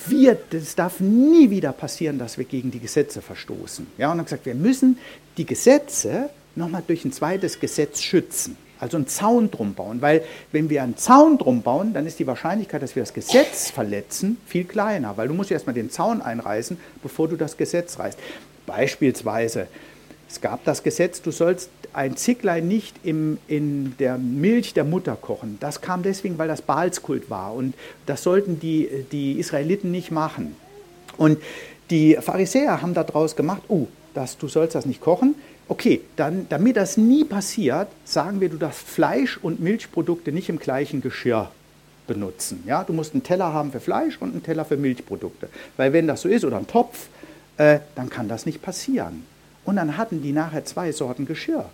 wir, 0.07 0.37
das 0.49 0.75
darf 0.75 0.99
nie 0.99 1.49
wieder 1.49 1.71
passieren, 1.71 2.19
dass 2.19 2.37
wir 2.37 2.45
gegen 2.45 2.71
die 2.71 2.79
Gesetze 2.79 3.21
verstoßen. 3.21 3.87
Ja, 3.97 4.11
und 4.11 4.19
haben 4.19 4.25
gesagt, 4.25 4.45
wir 4.45 4.55
müssen 4.55 4.97
die 5.37 5.45
Gesetze 5.45 6.29
nochmal 6.55 6.83
durch 6.85 7.05
ein 7.05 7.11
zweites 7.11 7.59
Gesetz 7.59 8.01
schützen. 8.01 8.57
Also 8.85 8.97
einen 8.97 9.07
Zaun 9.07 9.49
drum 9.49 9.73
bauen, 9.73 9.99
weil 10.03 10.23
wenn 10.51 10.69
wir 10.69 10.83
einen 10.83 10.95
Zaun 10.95 11.39
drum 11.39 11.63
bauen, 11.63 11.91
dann 11.95 12.05
ist 12.05 12.19
die 12.19 12.27
Wahrscheinlichkeit, 12.27 12.83
dass 12.83 12.95
wir 12.95 13.01
das 13.01 13.15
Gesetz 13.15 13.71
verletzen, 13.71 14.37
viel 14.45 14.63
kleiner, 14.63 15.17
weil 15.17 15.27
du 15.27 15.33
musst 15.33 15.49
erstmal 15.49 15.73
den 15.73 15.89
Zaun 15.89 16.21
einreißen, 16.21 16.77
bevor 17.01 17.27
du 17.27 17.35
das 17.35 17.57
Gesetz 17.57 17.97
reißt. 17.97 18.19
Beispielsweise, 18.67 19.65
es 20.29 20.39
gab 20.39 20.63
das 20.65 20.83
Gesetz, 20.83 21.23
du 21.23 21.31
sollst 21.31 21.71
ein 21.93 22.15
Zicklein 22.15 22.67
nicht 22.67 22.95
im, 23.01 23.39
in 23.47 23.97
der 23.97 24.19
Milch 24.19 24.75
der 24.75 24.83
Mutter 24.83 25.15
kochen. 25.15 25.57
Das 25.59 25.81
kam 25.81 26.03
deswegen, 26.03 26.37
weil 26.37 26.47
das 26.47 26.61
Baalskult 26.61 27.31
war 27.31 27.55
und 27.55 27.73
das 28.05 28.21
sollten 28.21 28.59
die, 28.59 28.87
die 29.11 29.39
Israeliten 29.39 29.89
nicht 29.89 30.11
machen. 30.11 30.55
Und 31.17 31.39
die 31.89 32.17
Pharisäer 32.21 32.83
haben 32.83 32.93
daraus 32.93 33.35
gemacht, 33.35 33.63
oh, 33.67 33.87
das, 34.13 34.37
du 34.37 34.47
sollst 34.47 34.75
das 34.75 34.85
nicht 34.85 35.01
kochen, 35.01 35.33
Okay, 35.67 36.01
dann, 36.15 36.47
damit 36.49 36.77
das 36.77 36.95
nie 36.97 37.23
passiert, 37.23 37.87
sagen 38.03 38.39
wir, 38.39 38.49
du 38.49 38.57
darfst 38.57 38.87
Fleisch 38.87 39.37
und 39.41 39.59
Milchprodukte 39.59 40.31
nicht 40.31 40.49
im 40.49 40.59
gleichen 40.59 41.01
Geschirr 41.01 41.49
benutzen. 42.05 42.63
Ja? 42.67 42.83
Du 42.83 42.93
musst 42.93 43.13
einen 43.13 43.23
Teller 43.23 43.51
haben 43.51 43.71
für 43.71 43.79
Fleisch 43.79 44.17
und 44.19 44.31
einen 44.31 44.43
Teller 44.43 44.65
für 44.65 44.77
Milchprodukte. 44.77 45.49
Weil 45.77 45.91
wenn 45.93 46.07
das 46.07 46.21
so 46.21 46.29
ist, 46.29 46.45
oder 46.45 46.57
einen 46.57 46.67
Topf, 46.67 47.07
äh, 47.57 47.79
dann 47.95 48.09
kann 48.09 48.27
das 48.27 48.45
nicht 48.45 48.61
passieren. 48.61 49.25
Und 49.63 49.77
dann 49.77 49.97
hatten 49.97 50.21
die 50.21 50.31
nachher 50.31 50.65
zwei 50.65 50.91
Sorten 50.91 51.25
Geschirr. 51.25 51.65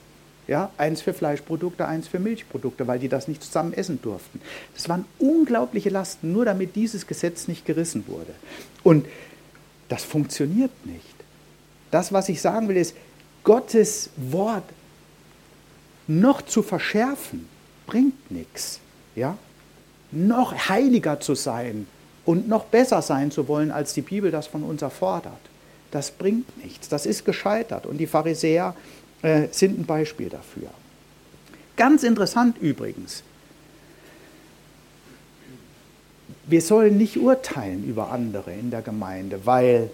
Ja, 0.47 0.71
eins 0.77 1.01
für 1.01 1.13
Fleischprodukte, 1.13 1.87
eins 1.87 2.07
für 2.07 2.19
Milchprodukte, 2.19 2.87
weil 2.87 2.99
die 2.99 3.09
das 3.09 3.27
nicht 3.27 3.43
zusammen 3.43 3.73
essen 3.73 4.01
durften. 4.01 4.41
Das 4.73 4.89
waren 4.89 5.05
unglaubliche 5.19 5.89
Lasten, 5.89 6.31
nur 6.31 6.45
damit 6.45 6.75
dieses 6.75 7.07
Gesetz 7.07 7.47
nicht 7.47 7.65
gerissen 7.65 8.05
wurde. 8.07 8.33
Und 8.83 9.05
das 9.87 10.03
funktioniert 10.03 10.71
nicht. 10.85 11.15
Das, 11.91 12.11
was 12.11 12.27
ich 12.29 12.41
sagen 12.41 12.69
will, 12.69 12.77
ist, 12.77 12.95
Gottes 13.43 14.09
Wort 14.17 14.63
noch 16.07 16.41
zu 16.41 16.61
verschärfen, 16.61 17.47
bringt 17.87 18.31
nichts. 18.31 18.79
Ja? 19.15 19.37
Noch 20.11 20.69
heiliger 20.69 21.19
zu 21.19 21.35
sein 21.35 21.87
und 22.25 22.47
noch 22.47 22.65
besser 22.65 23.01
sein 23.01 23.31
zu 23.31 23.47
wollen, 23.47 23.71
als 23.71 23.93
die 23.93 24.01
Bibel 24.01 24.31
das 24.31 24.47
von 24.47 24.63
uns 24.63 24.81
erfordert, 24.81 25.39
das 25.91 26.11
bringt 26.11 26.63
nichts. 26.63 26.87
Das 26.87 27.05
ist 27.05 27.25
gescheitert. 27.25 27.85
Und 27.85 27.97
die 27.97 28.07
Pharisäer 28.07 28.75
äh, 29.21 29.47
sind 29.51 29.79
ein 29.79 29.85
Beispiel 29.85 30.29
dafür. 30.29 30.69
Ganz 31.75 32.03
interessant 32.03 32.57
übrigens. 32.59 33.23
Wir 36.45 36.61
sollen 36.61 36.97
nicht 36.97 37.17
urteilen 37.17 37.83
über 37.83 38.11
andere 38.11 38.53
in 38.53 38.71
der 38.71 38.81
Gemeinde, 38.81 39.45
weil 39.45 39.89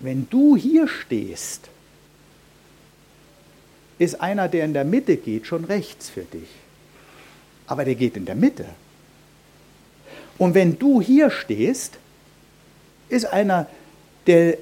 wenn 0.00 0.28
du 0.28 0.56
hier 0.56 0.88
stehst, 0.88 1.68
ist 3.98 4.20
einer, 4.20 4.48
der 4.48 4.64
in 4.64 4.72
der 4.72 4.84
Mitte 4.84 5.16
geht, 5.16 5.46
schon 5.46 5.64
rechts 5.64 6.08
für 6.08 6.22
dich. 6.22 6.48
Aber 7.66 7.84
der 7.84 7.94
geht 7.94 8.16
in 8.16 8.24
der 8.24 8.34
Mitte. 8.34 8.64
Und 10.38 10.54
wenn 10.54 10.78
du 10.78 11.00
hier 11.00 11.30
stehst, 11.30 11.98
ist 13.10 13.26
einer, 13.26 13.66
der 14.26 14.56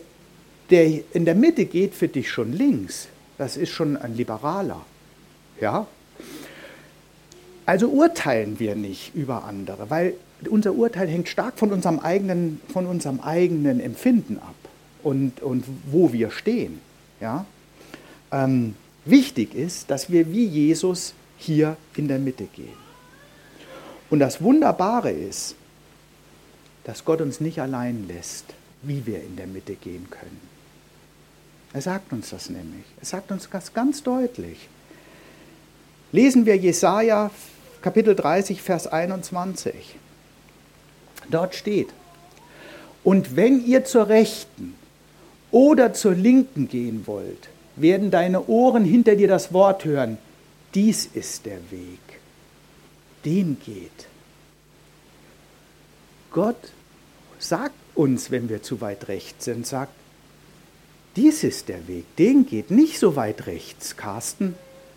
der 0.70 1.14
in 1.14 1.24
der 1.24 1.34
Mitte 1.34 1.64
geht 1.64 1.94
für 1.94 2.08
dich 2.08 2.30
schon 2.30 2.52
links. 2.52 3.08
Das 3.38 3.56
ist 3.56 3.70
schon 3.70 3.96
ein 3.96 4.16
Liberaler. 4.16 4.84
Ja? 5.60 5.86
Also 7.64 7.88
urteilen 7.88 8.58
wir 8.58 8.74
nicht 8.74 9.14
über 9.14 9.44
andere, 9.44 9.90
weil 9.90 10.14
unser 10.48 10.72
Urteil 10.74 11.08
hängt 11.08 11.28
stark 11.28 11.58
von 11.58 11.72
unserem 11.72 11.98
eigenen, 11.98 12.60
von 12.72 12.86
unserem 12.86 13.20
eigenen 13.20 13.80
Empfinden 13.80 14.38
ab 14.38 14.54
und, 15.02 15.40
und 15.40 15.64
wo 15.90 16.12
wir 16.12 16.30
stehen. 16.30 16.80
Ja? 17.20 17.44
Ähm, 18.32 18.74
wichtig 19.04 19.54
ist, 19.54 19.90
dass 19.90 20.10
wir 20.10 20.30
wie 20.32 20.44
Jesus 20.44 21.14
hier 21.38 21.76
in 21.96 22.08
der 22.08 22.18
Mitte 22.18 22.44
gehen. 22.44 22.88
Und 24.10 24.20
das 24.20 24.42
Wunderbare 24.42 25.10
ist, 25.10 25.54
dass 26.84 27.04
Gott 27.04 27.20
uns 27.20 27.40
nicht 27.40 27.60
allein 27.60 28.08
lässt, 28.08 28.46
wie 28.82 29.04
wir 29.04 29.22
in 29.22 29.36
der 29.36 29.46
Mitte 29.46 29.74
gehen 29.74 30.08
können. 30.10 30.40
Er 31.72 31.82
sagt 31.82 32.12
uns 32.12 32.30
das 32.30 32.48
nämlich. 32.48 32.84
Er 32.98 33.06
sagt 33.06 33.30
uns 33.30 33.48
das 33.50 33.74
ganz 33.74 34.02
deutlich. 34.02 34.68
Lesen 36.12 36.46
wir 36.46 36.56
Jesaja 36.56 37.30
Kapitel 37.82 38.16
30, 38.16 38.62
Vers 38.62 38.86
21. 38.86 39.96
Dort 41.30 41.54
steht: 41.54 41.88
Und 43.04 43.36
wenn 43.36 43.64
ihr 43.66 43.84
zur 43.84 44.08
Rechten 44.08 44.74
oder 45.50 45.92
zur 45.92 46.14
Linken 46.14 46.68
gehen 46.68 47.06
wollt, 47.06 47.48
werden 47.76 48.10
deine 48.10 48.46
Ohren 48.46 48.84
hinter 48.84 49.16
dir 49.16 49.28
das 49.28 49.52
Wort 49.52 49.84
hören: 49.84 50.18
Dies 50.74 51.06
ist 51.06 51.46
der 51.46 51.58
Weg. 51.70 52.00
Den 53.24 53.56
geht. 53.64 54.06
Gott 56.30 56.72
sagt 57.38 57.74
uns, 57.94 58.30
wenn 58.30 58.48
wir 58.48 58.62
zu 58.62 58.80
weit 58.80 59.08
rechts 59.08 59.44
sind, 59.46 59.66
sagt, 59.66 59.92
dies 61.16 61.42
ist 61.42 61.68
der 61.68 61.88
Weg, 61.88 62.04
den 62.16 62.46
geht 62.46 62.70
nicht 62.70 62.98
so 62.98 63.16
weit 63.16 63.46
rechts, 63.46 63.96
Carsten, 63.96 64.54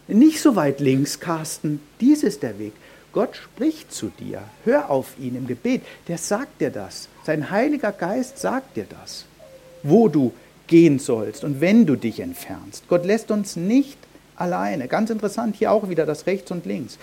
nicht 0.08 0.42
so 0.42 0.56
weit 0.56 0.80
links, 0.80 1.20
Carsten, 1.20 1.82
dies 2.00 2.24
ist 2.24 2.44
der 2.44 2.60
Weg. 2.60 2.74
Gott 3.12 3.36
spricht 3.36 3.92
zu 3.92 4.10
dir, 4.20 4.44
hör 4.64 4.90
auf 4.90 5.18
ihn 5.20 5.36
im 5.36 5.48
Gebet, 5.48 5.82
der 6.08 6.18
sagt 6.18 6.62
dir 6.62 6.70
das. 6.70 7.10
Sein 7.26 7.50
Heiliger 7.50 7.92
Geist 7.92 8.38
sagt 8.38 8.78
dir 8.78 8.86
das, 8.88 9.26
wo 9.84 10.08
du 10.08 10.34
gehen 10.68 11.00
sollst 11.00 11.44
und 11.44 11.62
wenn 11.62 11.86
du 11.86 11.96
dich 11.96 12.20
entfernst. 12.20 12.88
Gott 12.88 13.06
lässt 13.06 13.32
uns 13.32 13.56
nicht 13.56 13.98
alleine. 14.36 14.88
Ganz 14.88 15.10
interessant 15.10 15.56
hier 15.56 15.72
auch 15.72 15.90
wieder 15.90 16.06
das 16.06 16.26
Rechts 16.26 16.52
und 16.52 16.66
Links. 16.66 16.98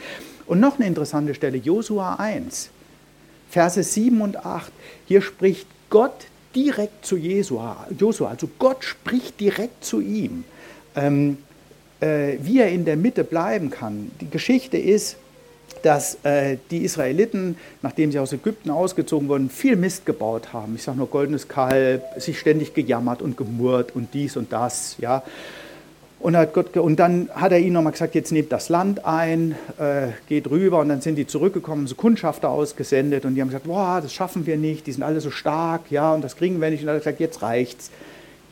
Und 0.46 0.60
noch 0.60 0.78
eine 0.78 0.86
interessante 0.86 1.34
Stelle, 1.34 1.58
Josua 1.58 2.14
1, 2.14 2.70
Verse 3.50 3.82
7 3.82 4.20
und 4.20 4.44
8. 4.44 4.72
Hier 5.06 5.20
spricht 5.20 5.66
Gott 5.90 6.26
direkt 6.54 7.04
zu 7.04 7.16
Josua. 7.16 7.86
Josua 7.96 8.30
also 8.30 8.48
Gott 8.58 8.84
spricht 8.84 9.38
direkt 9.40 9.84
zu 9.84 10.00
ihm, 10.00 10.44
ähm, 10.96 11.38
äh, 12.00 12.38
wie 12.40 12.60
er 12.60 12.70
in 12.70 12.84
der 12.84 12.96
Mitte 12.96 13.24
bleiben 13.24 13.70
kann. 13.70 14.10
Die 14.20 14.30
Geschichte 14.30 14.78
ist, 14.78 15.16
dass 15.83 16.18
äh, 16.24 16.57
die 16.70 16.85
Israeliten, 16.85 17.57
nachdem 17.83 18.12
sie 18.12 18.18
aus 18.18 18.33
Ägypten 18.33 18.70
ausgezogen 18.70 19.28
wurden, 19.28 19.50
viel 19.50 19.76
Mist 19.76 20.07
gebaut 20.07 20.52
haben. 20.52 20.74
Ich 20.74 20.83
sage 20.83 20.98
nur 20.98 21.09
goldenes 21.09 21.48
Kalb, 21.48 22.02
sich 22.16 22.38
ständig 22.38 22.74
gejammert 22.74 23.22
und 23.22 23.37
gemurrt 23.37 23.94
und 23.94 24.12
dies 24.14 24.37
und 24.37 24.52
das. 24.52 24.96
Ja. 24.98 25.22
Und, 26.20 26.37
Gott, 26.52 26.76
und, 26.76 26.98
dann 26.98 27.28
hat 27.33 27.52
er 27.52 27.61
ihnen 27.61 27.74
nochmal 27.74 27.92
gesagt, 27.92 28.16
jetzt 28.16 28.33
nehmt 28.33 28.50
das 28.50 28.68
Land 28.68 29.04
ein, 29.04 29.54
äh, 29.78 30.09
geht 30.28 30.50
rüber. 30.50 30.81
Und 30.81 30.88
dann 30.88 31.00
sind 31.00 31.14
die 31.14 31.28
zurückgekommen, 31.28 31.87
so 31.87 31.94
Kundschafter 31.94 32.48
ausgesendet. 32.50 33.24
Und 33.24 33.37
die 33.37 33.40
haben 33.40 33.48
gesagt, 33.48 33.66
boah, 33.66 34.00
das 34.02 34.12
schaffen 34.12 34.44
wir 34.44 34.57
nicht, 34.57 34.87
die 34.88 34.92
sind 34.92 35.04
alle 35.04 35.20
so 35.20 35.31
stark, 35.31 35.90
ja, 35.90 36.12
und 36.12 36.22
das 36.22 36.37
kriegen 36.37 36.61
wir 36.61 36.70
nicht. 36.70 36.83
Und 36.83 36.88
er 36.88 36.94
hat 36.94 37.02
gesagt, 37.02 37.20
jetzt 37.20 37.42
reicht's. 37.42 37.92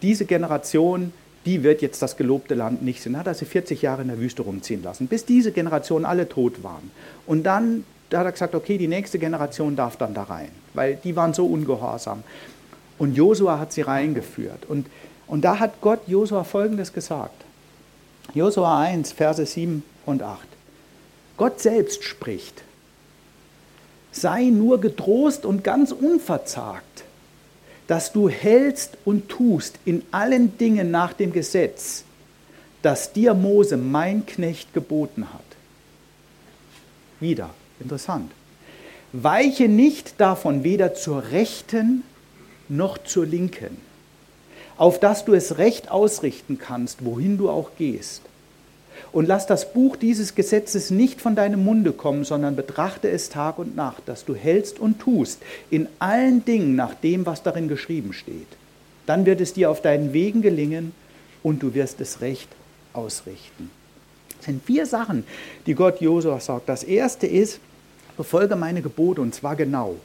Diese 0.01 0.27
Generation, 0.27 1.13
die 1.47 1.63
wird 1.63 1.81
jetzt 1.81 2.03
das 2.03 2.17
gelobte 2.17 2.55
Land 2.55 2.83
nicht 2.83 3.01
sehen. 3.03 3.13
Dann 3.13 3.21
hat 3.21 3.29
er 3.29 3.35
sie 3.35 3.45
40 3.47 3.81
Jahre 3.81 4.03
in 4.03 4.09
der 4.09 4.19
Wüste 4.19 4.43
rumziehen 4.43 4.83
lassen, 4.83 5.07
bis 5.07 5.25
diese 5.25 5.53
Generation 5.53 6.05
alle 6.05 6.29
tot 6.29 6.63
waren. 6.63 6.91
Und 7.27 7.45
dann 7.45 7.85
da 8.11 8.19
hat 8.19 8.27
er 8.27 8.33
gesagt, 8.33 8.55
okay, 8.55 8.79
die 8.79 8.89
nächste 8.89 9.19
Generation 9.19 9.75
darf 9.75 9.97
dann 9.97 10.15
da 10.15 10.25
rein, 10.25 10.51
weil 10.75 10.97
die 10.97 11.17
waren 11.17 11.35
so 11.35 11.47
ungehorsam. 11.47 12.23
Und 12.99 13.15
Josua 13.15 13.59
hat 13.59 13.73
sie 13.73 13.83
reingeführt. 13.83 14.65
Und, 14.67 14.87
und 15.27 15.45
da 15.45 15.59
hat 15.59 15.81
Gott 15.81 16.01
Josua 16.07 16.45
Folgendes 16.45 16.93
gesagt. 16.93 17.45
Josua 18.33 18.81
1, 18.81 19.13
Verse 19.13 19.45
7 19.45 19.83
und 20.07 20.23
8. 20.23 20.41
Gott 21.37 21.61
selbst 21.61 22.05
spricht. 22.05 22.63
Sei 24.13 24.45
nur 24.45 24.81
getrost 24.81 25.45
und 25.45 25.63
ganz 25.63 25.93
unverzagt, 25.93 27.05
dass 27.87 28.13
du 28.13 28.29
hältst 28.29 28.97
und 29.05 29.29
tust 29.29 29.79
in 29.85 30.03
allen 30.11 30.59
Dingen 30.59 30.91
nach 30.91 31.13
dem 31.13 31.33
Gesetz, 31.33 32.05
das 32.83 33.13
dir 33.13 33.35
Mose, 33.35 33.77
mein 33.77 34.27
Knecht, 34.27 34.75
geboten 34.75 35.33
hat. 35.33 35.41
Wieder, 37.21 37.51
interessant. 37.81 38.31
Weiche 39.13 39.69
nicht 39.69 40.21
davon 40.21 40.65
weder 40.65 40.95
zur 40.95 41.31
rechten 41.31 42.03
noch 42.69 42.99
zur 42.99 43.25
linken 43.25 43.77
auf 44.77 45.01
das 45.01 45.25
du 45.25 45.35
es 45.35 45.59
recht 45.59 45.91
ausrichten 45.91 46.59
kannst, 46.59 47.05
wohin 47.05 47.39
du 47.39 47.51
auch 47.51 47.71
gehst. 47.79 48.23
Und 49.13 49.27
lass 49.27 49.47
das 49.47 49.73
Buch 49.73 49.97
dieses 49.97 50.35
Gesetzes 50.35 50.91
nicht 50.91 51.21
von 51.21 51.35
deinem 51.35 51.65
Munde 51.65 51.93
kommen, 51.93 52.25
sondern 52.25 52.57
betrachte 52.57 53.09
es 53.09 53.29
Tag 53.29 53.59
und 53.59 53.77
Nacht, 53.77 54.03
dass 54.07 54.25
du 54.25 54.35
hältst 54.35 54.79
und 54.79 54.99
tust 55.01 55.41
in 55.71 55.89
allen 55.99 56.45
Dingen 56.45 56.77
nach 56.77 56.95
dem, 56.95 57.27
was 57.27 57.43
darin 57.43 57.69
geschrieben 57.69 58.13
steht. 58.13 58.49
Dann 59.07 59.27
wird 59.27 59.41
es 59.41 59.53
dir 59.53 59.71
auf 59.71 59.83
deinen 59.83 60.13
Wegen 60.13 60.43
gelingen 60.43 60.93
und 61.43 61.63
du 61.63 61.75
wirst 61.75 62.01
es 62.01 62.21
recht 62.21 62.49
ausrichten. 62.93 63.71
Das 64.37 64.47
sind 64.47 64.65
vier 64.65 64.87
Sachen, 64.87 65.25
die 65.67 65.75
Gott 65.75 66.01
Josua 66.01 66.41
sagt. 66.41 66.69
Das 66.69 66.83
erste 66.83 67.27
ist, 67.27 67.61
befolge 68.17 68.57
meine 68.57 68.83
Gebote 68.83 69.21
und 69.21 69.35
zwar 69.35 69.57
genau. 69.57 69.97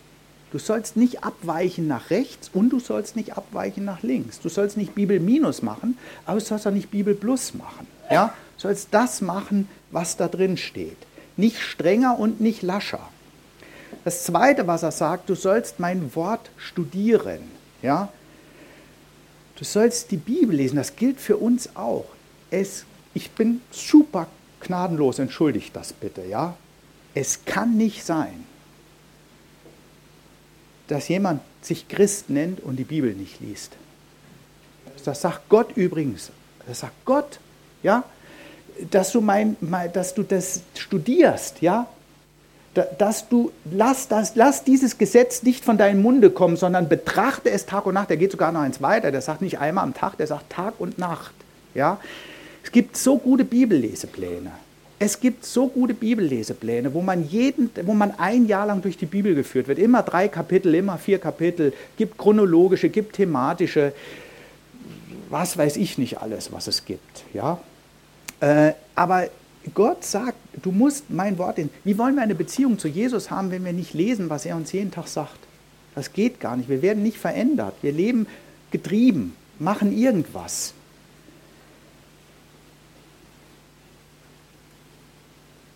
Du 0.52 0.60
sollst 0.60 0.98
nicht 0.98 1.24
abweichen 1.24 1.88
nach 1.88 2.10
rechts 2.10 2.52
und 2.54 2.72
du 2.72 2.80
sollst 2.80 3.16
nicht 3.16 3.38
abweichen 3.38 3.86
nach 3.86 4.04
links. 4.04 4.42
Du 4.42 4.50
sollst 4.50 4.76
nicht 4.76 4.96
Bibel 4.96 5.20
minus 5.20 5.62
machen, 5.62 5.98
aber 6.26 6.40
du 6.40 6.46
sollst 6.46 6.68
auch 6.68 6.72
nicht 6.72 6.92
Bibel 6.92 7.16
plus 7.16 7.54
machen. 7.54 7.88
Ja? 8.10 8.34
Sollst 8.62 8.90
das 8.92 9.22
machen, 9.22 9.68
was 9.90 10.18
da 10.18 10.28
drin 10.28 10.56
steht. 10.56 10.98
Nicht 11.36 11.60
strenger 11.60 12.20
und 12.20 12.42
nicht 12.42 12.62
lascher. 12.62 13.10
Das 14.06 14.24
zweite, 14.24 14.68
was 14.68 14.84
er 14.84 14.92
sagt, 14.92 15.30
du 15.30 15.34
sollst 15.34 15.80
mein 15.80 16.14
Wort 16.16 16.52
studieren. 16.58 17.40
Ja? 17.82 18.10
Du 19.56 19.66
sollst 19.66 20.12
die 20.12 20.18
Bibel 20.18 20.56
lesen, 20.56 20.76
das 20.76 20.96
gilt 20.96 21.20
für 21.20 21.38
uns 21.38 21.76
auch. 21.76 22.06
Es, 22.52 22.86
ich 23.16 23.32
bin 23.32 23.62
super 23.72 24.28
gnadenlos, 24.60 25.18
entschuldigt 25.18 25.76
das 25.76 25.92
bitte. 25.92 26.24
Ja? 26.24 26.56
Es 27.16 27.46
kann 27.46 27.78
nicht 27.78 28.06
sein, 28.06 28.46
dass 30.88 31.08
jemand 31.08 31.42
sich 31.64 31.88
Christ 31.88 32.30
nennt 32.30 32.60
und 32.60 32.76
die 32.76 32.84
Bibel 32.84 33.16
nicht 33.16 33.40
liest. 33.40 33.72
Das 35.04 35.22
sagt 35.22 35.50
Gott 35.50 35.76
übrigens. 35.76 36.30
Das 36.68 36.82
sagt 36.82 37.06
Gott, 37.06 37.40
ja, 37.82 38.04
dass 38.90 39.12
du, 39.12 39.22
mein, 39.22 39.56
dass 39.94 40.14
du 40.14 40.24
das 40.24 40.62
studierst, 40.76 41.62
ja, 41.62 41.88
dass 42.98 43.28
du 43.28 43.52
lass, 43.70 44.08
das, 44.08 44.36
lass 44.36 44.64
dieses 44.64 44.98
Gesetz 44.98 45.44
nicht 45.44 45.66
von 45.66 45.78
deinem 45.78 46.02
Munde 46.02 46.30
kommen, 46.30 46.56
sondern 46.56 46.88
betrachte 46.88 47.50
es 47.50 47.66
Tag 47.66 47.86
und 47.86 47.96
Nacht. 47.96 48.10
Der 48.10 48.18
geht 48.18 48.32
sogar 48.32 48.52
noch 48.52 48.62
eins 48.62 48.82
weiter. 48.82 49.12
Der 49.12 49.22
sagt 49.22 49.42
nicht 49.42 49.60
einmal 49.60 49.84
am 49.84 49.94
Tag, 49.94 50.18
der 50.18 50.28
sagt 50.28 50.52
Tag 50.52 50.76
und 50.80 50.98
Nacht. 50.98 51.34
Ja, 51.74 52.00
Es 52.64 52.72
gibt 52.72 52.96
so 52.96 53.18
gute 53.18 53.44
Bibellesepläne. 53.44 54.52
Es 55.00 55.20
gibt 55.20 55.46
so 55.46 55.68
gute 55.68 55.94
Bibellesepläne, 55.94 56.94
wo 56.94 57.02
man, 57.02 57.28
jeden, 57.28 57.72
wo 57.86 57.94
man 57.94 58.12
ein 58.20 58.46
Jahr 58.46 58.68
lang 58.68 58.82
durch 58.82 58.98
die 58.98 59.08
Bibel 59.08 59.34
geführt 59.34 59.68
wird. 59.68 59.80
Immer 59.80 60.04
drei 60.04 60.28
Kapitel, 60.28 60.76
immer 60.76 60.98
vier 60.98 61.18
Kapitel. 61.18 61.74
Gibt 61.98 62.18
chronologische, 62.18 62.90
gibt 62.90 63.16
thematische, 63.16 63.94
was 65.30 65.58
weiß 65.58 65.78
ich 65.78 65.98
nicht 65.98 66.22
alles, 66.22 66.52
was 66.52 66.68
es 66.68 66.86
gibt. 66.86 67.24
Ja? 67.34 67.60
Äh, 68.42 68.74
aber 68.96 69.30
Gott 69.74 70.04
sagt, 70.04 70.38
du 70.62 70.72
musst 70.72 71.10
mein 71.10 71.38
Wort 71.38 71.58
in. 71.60 71.70
Wie 71.84 71.98
wollen 71.98 72.16
wir 72.16 72.24
eine 72.24 72.36
Beziehung 72.36 72.78
zu 72.80 72.88
Jesus 72.88 73.32
haben, 73.32 73.52
wenn 73.52 73.64
wir 73.64 73.74
nicht 73.74 73.94
lesen, 73.94 74.30
was 74.30 74.46
er 74.46 74.56
uns 74.56 74.72
jeden 74.72 74.92
Tag 74.92 75.08
sagt? 75.08 75.40
Das 75.96 76.14
geht 76.14 76.40
gar 76.40 76.58
nicht. 76.58 76.68
Wir 76.68 76.82
werden 76.82 77.04
nicht 77.04 77.18
verändert. 77.18 77.76
Wir 77.82 77.92
leben 77.92 78.28
getrieben, 78.72 79.36
machen 79.60 79.96
irgendwas. 79.96 80.74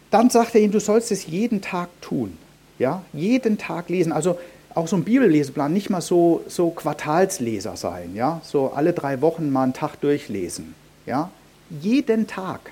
Dann 0.10 0.30
sagt 0.30 0.56
er 0.56 0.62
ihm, 0.62 0.72
du 0.72 0.80
sollst 0.80 1.12
es 1.12 1.28
jeden 1.28 1.62
Tag 1.62 1.90
tun. 2.02 2.38
Ja, 2.80 3.04
jeden 3.14 3.58
Tag 3.58 3.90
lesen. 3.90 4.12
Also 4.12 4.40
auch 4.74 4.88
so 4.88 4.96
ein 4.96 5.04
Bibelleseplan, 5.04 5.72
nicht 5.72 5.90
mal 5.90 6.02
so, 6.02 6.44
so 6.48 6.70
Quartalsleser 6.70 7.78
sein. 7.78 8.16
Ja, 8.16 8.42
so 8.44 8.72
alle 8.72 8.94
drei 8.94 9.22
Wochen 9.22 9.52
mal 9.52 9.64
einen 9.64 9.74
Tag 9.74 10.00
durchlesen. 10.02 10.74
Ja, 11.06 11.32
jeden 11.70 12.28
Tag. 12.28 12.72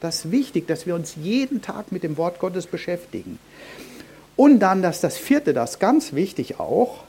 Das 0.00 0.24
ist 0.24 0.30
wichtig, 0.32 0.66
dass 0.66 0.86
wir 0.86 0.94
uns 0.94 1.14
jeden 1.16 1.62
Tag 1.62 1.92
mit 1.92 2.02
dem 2.02 2.16
Wort 2.16 2.38
Gottes 2.38 2.66
beschäftigen. 2.66 3.38
Und 4.36 4.60
dann, 4.60 4.82
dass 4.82 5.00
das 5.00 5.16
vierte, 5.16 5.52
das 5.52 5.78
ganz 5.78 6.12
wichtig 6.12 6.58
auch, 6.58 7.04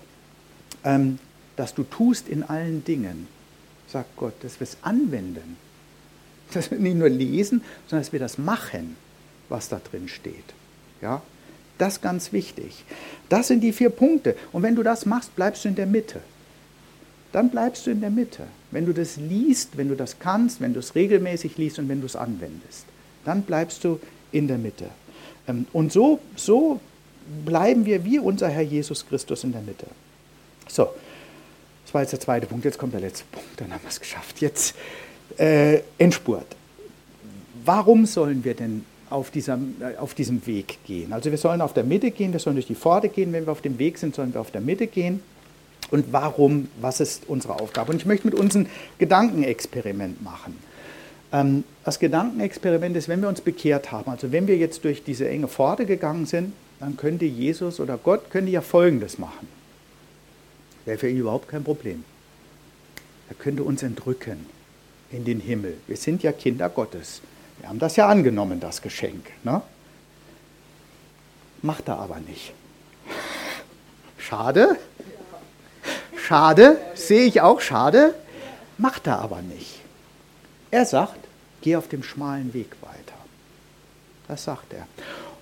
ähm, 0.83 1.19
dass 1.55 1.73
du 1.73 1.83
tust 1.83 2.27
in 2.27 2.43
allen 2.43 2.83
Dingen, 2.83 3.27
sagt 3.87 4.15
Gott, 4.17 4.33
dass 4.41 4.59
wir 4.59 4.65
es 4.65 4.77
anwenden. 4.81 5.57
Dass 6.53 6.69
wir 6.69 6.77
nicht 6.77 6.97
nur 6.97 7.09
lesen, 7.09 7.63
sondern 7.87 8.03
dass 8.03 8.13
wir 8.13 8.19
das 8.19 8.37
machen 8.37 8.95
was 9.53 9.69
da 9.69 9.79
drin 9.79 10.07
steht. 10.07 10.43
Ja? 11.01 11.21
Das 11.77 11.93
ist 11.93 12.01
ganz 12.01 12.33
wichtig. 12.33 12.83
Das 13.29 13.47
sind 13.47 13.61
die 13.61 13.71
vier 13.71 13.89
Punkte. 13.89 14.35
Und 14.51 14.63
wenn 14.63 14.75
du 14.75 14.83
das 14.83 15.05
machst, 15.05 15.35
bleibst 15.35 15.63
du 15.63 15.69
in 15.69 15.75
der 15.75 15.85
Mitte. 15.85 16.21
Dann 17.33 17.49
bleibst 17.49 17.85
du 17.85 17.91
in 17.91 17.99
der 17.99 18.11
Mitte. 18.11 18.43
Wenn 18.71 18.85
du 18.85 18.93
das 18.93 19.17
liest, 19.17 19.75
wenn 19.75 19.89
du 19.89 19.95
das 19.95 20.19
kannst, 20.19 20.61
wenn 20.61 20.73
du 20.73 20.79
es 20.79 20.95
regelmäßig 20.95 21.57
liest 21.57 21.79
und 21.79 21.89
wenn 21.89 21.99
du 21.99 22.05
es 22.05 22.15
anwendest, 22.15 22.85
dann 23.25 23.41
bleibst 23.41 23.83
du 23.83 23.99
in 24.31 24.47
der 24.47 24.57
Mitte. 24.57 24.85
Ähm, 25.47 25.67
und 25.73 25.91
so, 25.91 26.19
so 26.35 26.79
bleiben 27.45 27.85
wir 27.85 28.05
wie 28.05 28.19
unser 28.19 28.47
Herr 28.47 28.61
Jesus 28.61 29.05
Christus 29.05 29.43
in 29.43 29.51
der 29.51 29.61
Mitte. 29.61 29.87
So, 30.67 30.89
das 31.85 31.93
war 31.93 32.01
jetzt 32.01 32.11
der 32.11 32.19
zweite 32.19 32.47
Punkt. 32.47 32.63
Jetzt 32.63 32.77
kommt 32.77 32.93
der 32.93 33.01
letzte 33.01 33.25
Punkt. 33.31 33.59
Dann 33.59 33.73
haben 33.73 33.81
wir 33.81 33.89
es 33.89 33.99
geschafft. 33.99 34.39
Jetzt 34.39 34.75
äh, 35.37 35.81
Endspurt. 35.97 36.47
Warum 37.65 38.05
sollen 38.05 38.43
wir 38.43 38.53
denn 38.53 38.85
auf, 39.13 39.29
dieser, 39.29 39.59
auf 39.99 40.15
diesem 40.15 40.45
Weg 40.47 40.79
gehen. 40.85 41.13
Also 41.13 41.29
wir 41.29 41.37
sollen 41.37 41.61
auf 41.61 41.73
der 41.73 41.83
Mitte 41.83 42.09
gehen, 42.09 42.33
wir 42.33 42.39
sollen 42.39 42.55
durch 42.55 42.65
die 42.65 42.75
Pforte 42.75 43.09
gehen, 43.09 43.31
wenn 43.31 43.45
wir 43.45 43.51
auf 43.51 43.61
dem 43.61 43.77
Weg 43.77 43.99
sind, 43.99 44.15
sollen 44.15 44.33
wir 44.33 44.41
auf 44.41 44.49
der 44.49 44.61
Mitte 44.61 44.87
gehen. 44.87 45.21
Und 45.93 46.11
warum, 46.11 46.69
was 46.81 46.99
ist 46.99 47.29
unsere 47.29 47.59
Aufgabe? 47.59 47.91
Und 47.91 47.97
ich 47.97 48.07
möchte 48.07 48.25
mit 48.25 48.33
uns 48.33 48.55
ein 48.55 48.67
Gedankenexperiment 48.97 50.23
machen. 50.23 50.57
Ähm, 51.31 51.63
das 51.85 51.99
Gedankenexperiment 51.99 52.97
ist, 52.97 53.07
wenn 53.09 53.21
wir 53.21 53.29
uns 53.29 53.41
bekehrt 53.41 53.91
haben, 53.91 54.09
also 54.09 54.31
wenn 54.31 54.47
wir 54.47 54.57
jetzt 54.57 54.83
durch 54.85 55.03
diese 55.03 55.29
enge 55.29 55.47
Pforte 55.47 55.85
gegangen 55.85 56.25
sind, 56.25 56.53
dann 56.79 56.97
könnte 56.97 57.25
Jesus 57.25 57.79
oder 57.79 57.97
Gott 57.97 58.31
könnte 58.31 58.49
ja 58.49 58.61
Folgendes 58.61 59.19
machen. 59.19 59.47
Wäre 60.85 60.97
für 60.97 61.09
ihn 61.09 61.17
überhaupt 61.17 61.47
kein 61.47 61.63
Problem. 61.63 62.03
Er 63.29 63.35
könnte 63.35 63.61
uns 63.61 63.83
entrücken 63.83 64.47
in 65.11 65.25
den 65.25 65.41
Himmel. 65.41 65.77
Wir 65.85 65.97
sind 65.97 66.23
ja 66.23 66.31
Kinder 66.31 66.69
Gottes. 66.69 67.21
Wir 67.59 67.69
haben 67.69 67.77
das 67.77 67.97
ja 67.97 68.07
angenommen, 68.07 68.59
das 68.59 68.81
Geschenk. 68.81 69.27
Ne? 69.43 69.61
Macht 71.61 71.87
er 71.87 71.99
aber 71.99 72.19
nicht. 72.19 72.51
Schade. 74.17 74.75
Schade, 76.23 76.77
sehe 76.95 77.25
ich 77.25 77.41
auch 77.41 77.59
schade. 77.59 78.15
Macht 78.77 79.07
er 79.07 79.19
aber 79.19 79.41
nicht. 79.41 79.81
Er 80.71 80.85
sagt, 80.85 81.19
geh 81.59 81.75
auf 81.75 81.89
dem 81.89 82.01
schmalen 82.01 82.53
Weg 82.53 82.77
weiter. 82.81 83.17
Das 84.29 84.45
sagt 84.45 84.71
er. 84.71 84.87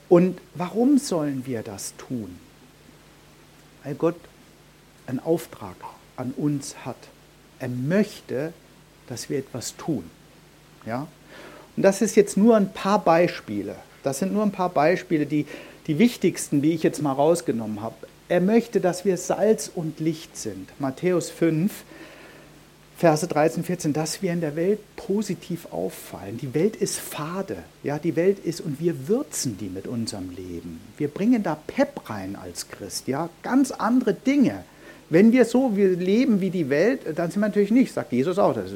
Und 0.10 0.42
warum 0.56 0.98
sollen 0.98 1.46
wir 1.46 1.62
das 1.62 1.94
tun? 1.98 2.36
Weil 3.84 3.94
Gott 3.94 4.16
einen 5.06 5.20
Auftrag 5.20 5.76
an 6.18 6.34
uns 6.36 6.76
hat. 6.84 6.98
Er 7.60 7.70
möchte, 7.70 8.52
dass 9.08 9.30
wir 9.30 9.38
etwas 9.38 9.78
tun. 9.78 10.10
Ja? 10.88 11.08
Und 11.78 11.84
das 11.84 12.02
ist 12.02 12.16
jetzt 12.16 12.38
nur 12.38 12.58
ein 12.58 12.74
paar 12.74 12.98
Beispiele. 12.98 13.76
Das 14.02 14.18
sind 14.18 14.34
nur 14.34 14.42
ein 14.42 14.52
paar 14.52 14.70
Beispiele, 14.70 15.28
die, 15.28 15.46
die 15.86 16.00
wichtigsten, 16.00 16.64
die 16.64 16.74
ich 16.74 16.82
jetzt 16.82 17.04
mal 17.04 17.14
rausgenommen 17.14 17.84
habe. 17.84 18.08
Er 18.32 18.40
möchte, 18.40 18.80
dass 18.80 19.04
wir 19.04 19.18
Salz 19.18 19.70
und 19.76 20.00
Licht 20.00 20.38
sind. 20.38 20.70
Matthäus 20.80 21.30
5, 21.30 21.70
Verse 22.96 23.28
13, 23.28 23.66
14, 23.66 23.92
dass 23.92 24.22
wir 24.22 24.32
in 24.32 24.40
der 24.40 24.56
Welt 24.56 24.80
positiv 24.96 25.68
auffallen. 25.70 26.38
Die 26.38 26.54
Welt 26.54 26.78
ist 26.78 26.98
fade, 26.98 27.58
ja, 27.84 28.00
die 28.00 28.16
Welt 28.16 28.40
ist 28.40 28.62
und 28.62 28.80
wir 28.80 29.10
würzen 29.10 29.58
die 29.58 29.68
mit 29.68 29.86
unserem 29.86 30.30
Leben. 30.30 30.80
Wir 30.98 31.10
bringen 31.10 31.44
da 31.44 31.58
Pep 31.68 32.10
rein 32.10 32.38
als 32.42 32.70
Christ, 32.70 33.10
ja, 33.10 33.30
ganz 33.44 33.72
andere 33.72 34.14
Dinge. 34.14 34.64
Wenn 35.10 35.34
wir 35.34 35.44
so 35.44 35.70
leben 35.76 36.40
wie 36.40 36.52
die 36.52 36.70
Welt, 36.70 37.02
dann 37.14 37.32
sind 37.32 37.42
wir 37.42 37.50
natürlich 37.50 37.72
nicht, 37.72 37.94
sagt 37.94 38.14
Jesus 38.14 38.40
auch, 38.40 38.56
das 38.56 38.72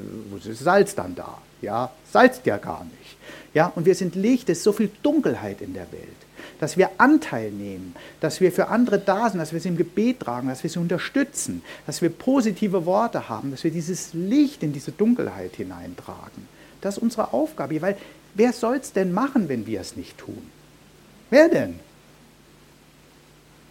ist 0.46 0.66
Salz 0.66 0.96
dann 0.96 1.16
da. 1.16 1.38
Ja, 1.62 1.94
salzt 2.12 2.46
ja 2.46 2.58
gar 2.58 2.84
nicht. 2.84 3.16
Ja, 3.54 3.72
und 3.74 3.86
wir 3.86 3.96
sind 3.96 4.16
Licht, 4.16 4.50
es 4.50 4.58
ist 4.58 4.66
so 4.66 4.74
viel 4.74 4.92
Dunkelheit 5.02 5.62
in 5.62 5.74
der 5.74 5.90
Welt. 5.94 6.25
Dass 6.60 6.78
wir 6.78 6.92
Anteil 6.98 7.52
nehmen, 7.52 7.96
dass 8.22 8.40
wir 8.40 8.52
für 8.52 8.70
andere 8.70 8.98
da 8.98 9.30
sind, 9.30 9.40
dass 9.40 9.52
wir 9.52 9.60
sie 9.60 9.70
im 9.70 9.78
Gebet 9.78 10.22
tragen, 10.22 10.48
dass 10.48 10.64
wir 10.64 10.70
sie 10.70 10.80
unterstützen, 10.80 11.62
dass 11.86 12.02
wir 12.02 12.10
positive 12.10 12.86
Worte 12.86 13.28
haben, 13.28 13.52
dass 13.52 13.64
wir 13.64 13.72
dieses 13.72 14.14
Licht 14.14 14.64
in 14.64 14.72
diese 14.72 14.92
Dunkelheit 14.92 15.56
hineintragen. 15.56 16.48
Das 16.82 16.98
ist 16.98 17.04
unsere 17.04 17.34
Aufgabe, 17.34 17.82
weil 17.82 17.98
wer 18.36 18.54
soll 18.54 18.78
es 18.78 18.94
denn 18.94 19.12
machen, 19.12 19.50
wenn 19.50 19.68
wir 19.68 19.82
es 19.82 19.96
nicht 19.96 20.18
tun? 20.18 20.42
Wer 21.30 21.50
denn? 21.50 21.80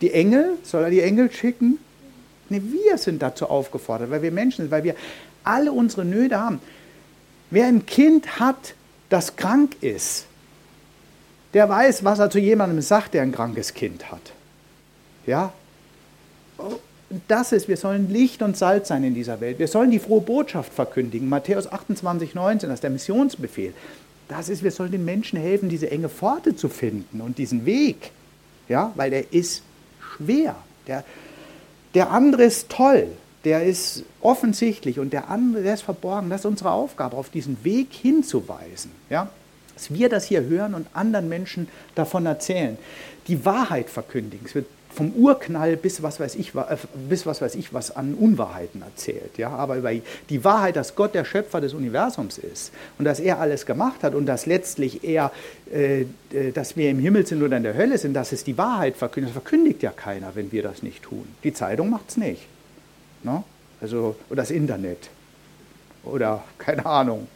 Die 0.01 0.13
Engel? 0.13 0.59
Soll 0.63 0.85
er 0.85 0.91
die 0.91 1.01
Engel 1.01 1.31
schicken? 1.31 1.79
Nee, 2.49 2.61
wir 2.63 2.99
sind 2.99 3.23
dazu 3.23 3.47
aufgefordert, 3.49 4.11
weil 4.11 4.23
wir 4.23 4.33
Menschen 4.33 4.63
sind, 4.65 4.71
weil 4.71 4.85
wir 4.85 4.97
alle 5.45 5.73
unsere 5.73 6.05
Nöte 6.05 6.39
haben. 6.39 6.61
Wer 7.51 7.67
ein 7.67 7.87
Kind 7.87 8.39
hat, 8.41 8.75
das 9.09 9.37
krank 9.37 9.77
ist, 9.81 10.27
der 11.55 11.69
weiß, 11.69 12.05
was 12.05 12.19
er 12.19 12.31
zu 12.31 12.39
jemandem 12.39 12.81
sagt, 12.83 13.15
der 13.15 13.23
ein 13.23 13.33
krankes 13.33 13.75
Kind 13.75 14.11
hat. 14.11 14.33
Ja? 15.27 15.53
Das 17.29 17.53
ist, 17.53 17.69
wir 17.69 17.77
sollen 17.77 18.11
Licht 18.11 18.43
und 18.43 18.57
Salz 18.57 18.89
sein 18.89 19.05
in 19.05 19.15
dieser 19.15 19.41
Welt. 19.41 19.59
Wir 19.59 19.69
sollen 19.69 19.91
die 19.91 19.99
frohe 19.99 20.21
Botschaft 20.21 20.73
verkündigen. 20.73 21.29
Matthäus 21.29 21.71
28, 21.71 22.35
19, 22.35 22.69
das 22.69 22.79
ist 22.79 22.83
der 22.83 22.91
Missionsbefehl. 22.91 23.73
Das 24.29 24.49
ist, 24.49 24.63
wir 24.63 24.71
sollen 24.71 24.91
den 24.91 25.05
Menschen 25.05 25.39
helfen, 25.39 25.69
diese 25.69 25.91
enge 25.91 26.09
Pforte 26.09 26.57
zu 26.57 26.69
finden 26.69 27.21
und 27.21 27.39
diesen 27.39 27.67
Weg. 27.67 28.11
Ja, 28.69 28.93
weil 28.97 29.11
der 29.11 29.33
ist 29.33 29.63
schwer. 30.17 30.57
Der, 30.87 31.05
der 31.95 32.11
andere 32.11 32.45
ist 32.45 32.69
toll 32.69 33.09
der 33.45 33.65
ist 33.65 34.05
offensichtlich 34.21 34.99
und 34.99 35.13
der 35.13 35.29
andere, 35.29 35.63
der 35.63 35.75
ist 35.75 35.83
verborgen. 35.83 36.31
Das 36.31 36.41
ist 36.41 36.47
unsere 36.47 36.71
Aufgabe, 36.71 37.17
auf 37.17 37.29
diesen 37.29 37.63
Weg 37.63 37.89
hinzuweisen. 37.93 38.91
Ja? 39.11 39.29
Dass 39.75 39.93
wir 39.93 40.09
das 40.09 40.25
hier 40.25 40.45
hören 40.45 40.75
und 40.75 40.87
anderen 40.95 41.29
Menschen 41.29 41.69
davon 41.95 42.27
erzählen. 42.27 42.79
Die 43.29 43.45
Wahrheit 43.45 43.91
verkündigen. 43.91 44.47
Es 44.47 44.55
wird 44.55 44.67
vom 44.95 45.11
Urknall 45.13 45.77
bis 45.77 46.03
was 46.03 46.21
weiß 46.21 46.37
ich, 46.37 46.55
äh, 46.55 46.77
bis 47.09 47.27
was 47.27 47.43
weiß 47.43 47.57
ich 47.57 47.75
was 47.75 47.95
an 47.95 48.15
Unwahrheiten 48.15 48.83
erzählt. 48.83 49.37
Ja? 49.37 49.51
Aber 49.51 49.77
über 49.77 49.91
die 49.93 50.45
Wahrheit, 50.45 50.77
dass 50.77 50.95
Gott 50.95 51.15
der 51.15 51.25
Schöpfer 51.25 51.61
des 51.61 51.75
Universums 51.75 52.39
ist 52.39 52.73
und 52.99 53.05
dass 53.05 53.21
er 53.21 53.41
alles 53.41 53.67
gemacht 53.67 54.03
hat 54.03 54.15
und 54.15 54.27
dass 54.27 54.47
letztlich 54.47 55.05
er, 55.05 55.33
äh, 55.73 56.03
äh 56.33 56.53
dass 56.53 56.77
wir 56.77 56.91
im 56.91 57.01
Himmel 57.01 57.27
sind 57.27 57.43
oder 57.43 57.57
in 57.57 57.65
der 57.65 57.75
Hölle 57.75 57.99
sind, 57.99 58.15
das 58.15 58.33
ist 58.33 58.47
die 58.47 58.57
Wahrheit 58.57 58.97
verkündigt. 58.97 59.35
Das 59.35 59.43
verkündigt 59.43 59.83
ja 59.83 59.91
keiner, 59.91 60.35
wenn 60.35 60.53
wir 60.53 60.63
das 60.63 60.83
nicht 60.83 61.03
tun. 61.03 61.27
Die 61.43 61.53
Zeitung 61.53 61.91
macht 61.91 62.11
es 62.11 62.17
nicht. 62.17 62.47
Ne? 63.23 63.43
Also, 63.81 64.17
oder 64.31 64.43
das 64.43 64.51
Internet. 64.51 65.11
Oder 66.05 66.45
keine 66.59 66.87
Ahnung. 66.87 67.27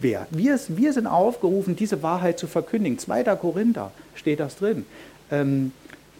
Wer? 0.00 0.26
Wir, 0.30 0.58
wir 0.68 0.92
sind 0.92 1.06
aufgerufen, 1.06 1.74
diese 1.74 2.02
Wahrheit 2.02 2.38
zu 2.38 2.46
verkündigen. 2.46 2.98
2. 2.98 3.24
Korinther 3.36 3.90
steht 4.14 4.40
das 4.40 4.56
drin. 4.56 4.86
Ähm, 5.30 5.72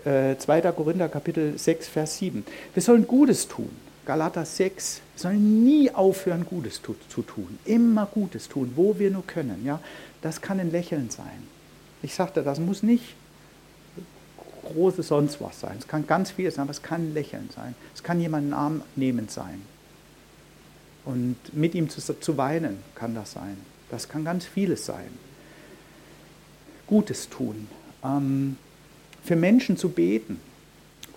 äh, 0.05 0.37
2. 0.37 0.61
Korinther 0.73 1.09
Kapitel 1.09 1.57
6, 1.57 1.88
Vers 1.88 2.19
7. 2.19 2.45
Wir 2.75 2.83
sollen 2.83 3.07
Gutes 3.07 3.47
tun. 3.47 3.71
Galater 4.05 4.45
6. 4.45 5.01
Wir 5.14 5.21
sollen 5.21 5.64
nie 5.64 5.91
aufhören, 5.91 6.45
Gutes 6.45 6.83
zu, 6.83 6.97
zu 7.09 7.23
tun. 7.23 7.59
Immer 7.64 8.07
Gutes 8.07 8.49
tun, 8.49 8.73
wo 8.75 8.99
wir 8.99 9.11
nur 9.11 9.27
können. 9.27 9.64
Ja? 9.64 9.81
Das 10.23 10.41
kann 10.41 10.59
ein 10.59 10.73
Lächeln 10.73 11.11
sein. 11.11 11.47
Ich 12.03 12.14
sagte, 12.14 12.43
das 12.43 12.59
muss 12.59 12.83
nicht 12.83 13.14
große 14.64 15.03
sonst 15.03 15.41
was 15.41 15.61
sein. 15.61 15.77
Es 15.79 15.88
kann 15.88 16.07
ganz 16.07 16.31
viel 16.31 16.51
sein, 16.51 16.62
aber 16.62 16.73
es 16.73 16.83
kann 16.83 17.09
ein 17.09 17.14
Lächeln 17.14 17.49
sein. 17.55 17.75
Es 17.95 18.03
kann 18.03 18.21
jemanden 18.21 18.53
Arm 18.53 18.83
nehmend 18.97 19.31
sein. 19.31 19.62
Und 21.09 21.37
mit 21.55 21.75
ihm 21.75 21.88
zu, 21.88 22.03
zu 22.21 22.37
weinen 22.37 22.83
kann 22.94 23.14
das 23.14 23.33
sein. 23.33 23.57
Das 23.88 24.11
kann 24.11 24.27
ganz 24.27 24.44
vieles 24.44 24.85
sein. 24.85 25.09
Gutes 26.87 27.31
tun. 27.31 27.66
Ähm, 28.05 28.59
für 29.25 29.35
Menschen 29.35 29.79
zu 29.79 29.88
beten. 29.88 30.38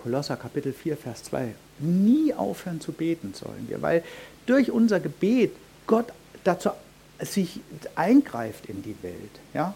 Kolosser 0.02 0.38
Kapitel 0.38 0.72
4, 0.72 0.96
Vers 0.96 1.24
2. 1.24 1.54
Nie 1.80 2.32
aufhören 2.32 2.80
zu 2.80 2.92
beten 2.92 3.34
sollen 3.34 3.66
wir, 3.68 3.82
weil 3.82 4.02
durch 4.46 4.70
unser 4.70 4.98
Gebet 4.98 5.52
Gott 5.86 6.06
dazu 6.42 6.70
sich 7.20 7.60
eingreift 7.94 8.64
in 8.70 8.82
die 8.82 8.96
Welt. 9.02 9.40
Ja? 9.52 9.74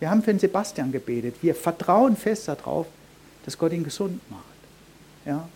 Wir 0.00 0.10
haben 0.10 0.24
für 0.24 0.32
den 0.32 0.40
Sebastian 0.40 0.90
gebetet. 0.90 1.36
Wir 1.40 1.54
vertrauen 1.54 2.16
fest 2.16 2.48
darauf, 2.48 2.88
dass 3.44 3.56
Gott 3.56 3.72
ihn 3.72 3.84
gesund 3.84 4.20
macht. 4.28 4.42
Ja? 5.24 5.48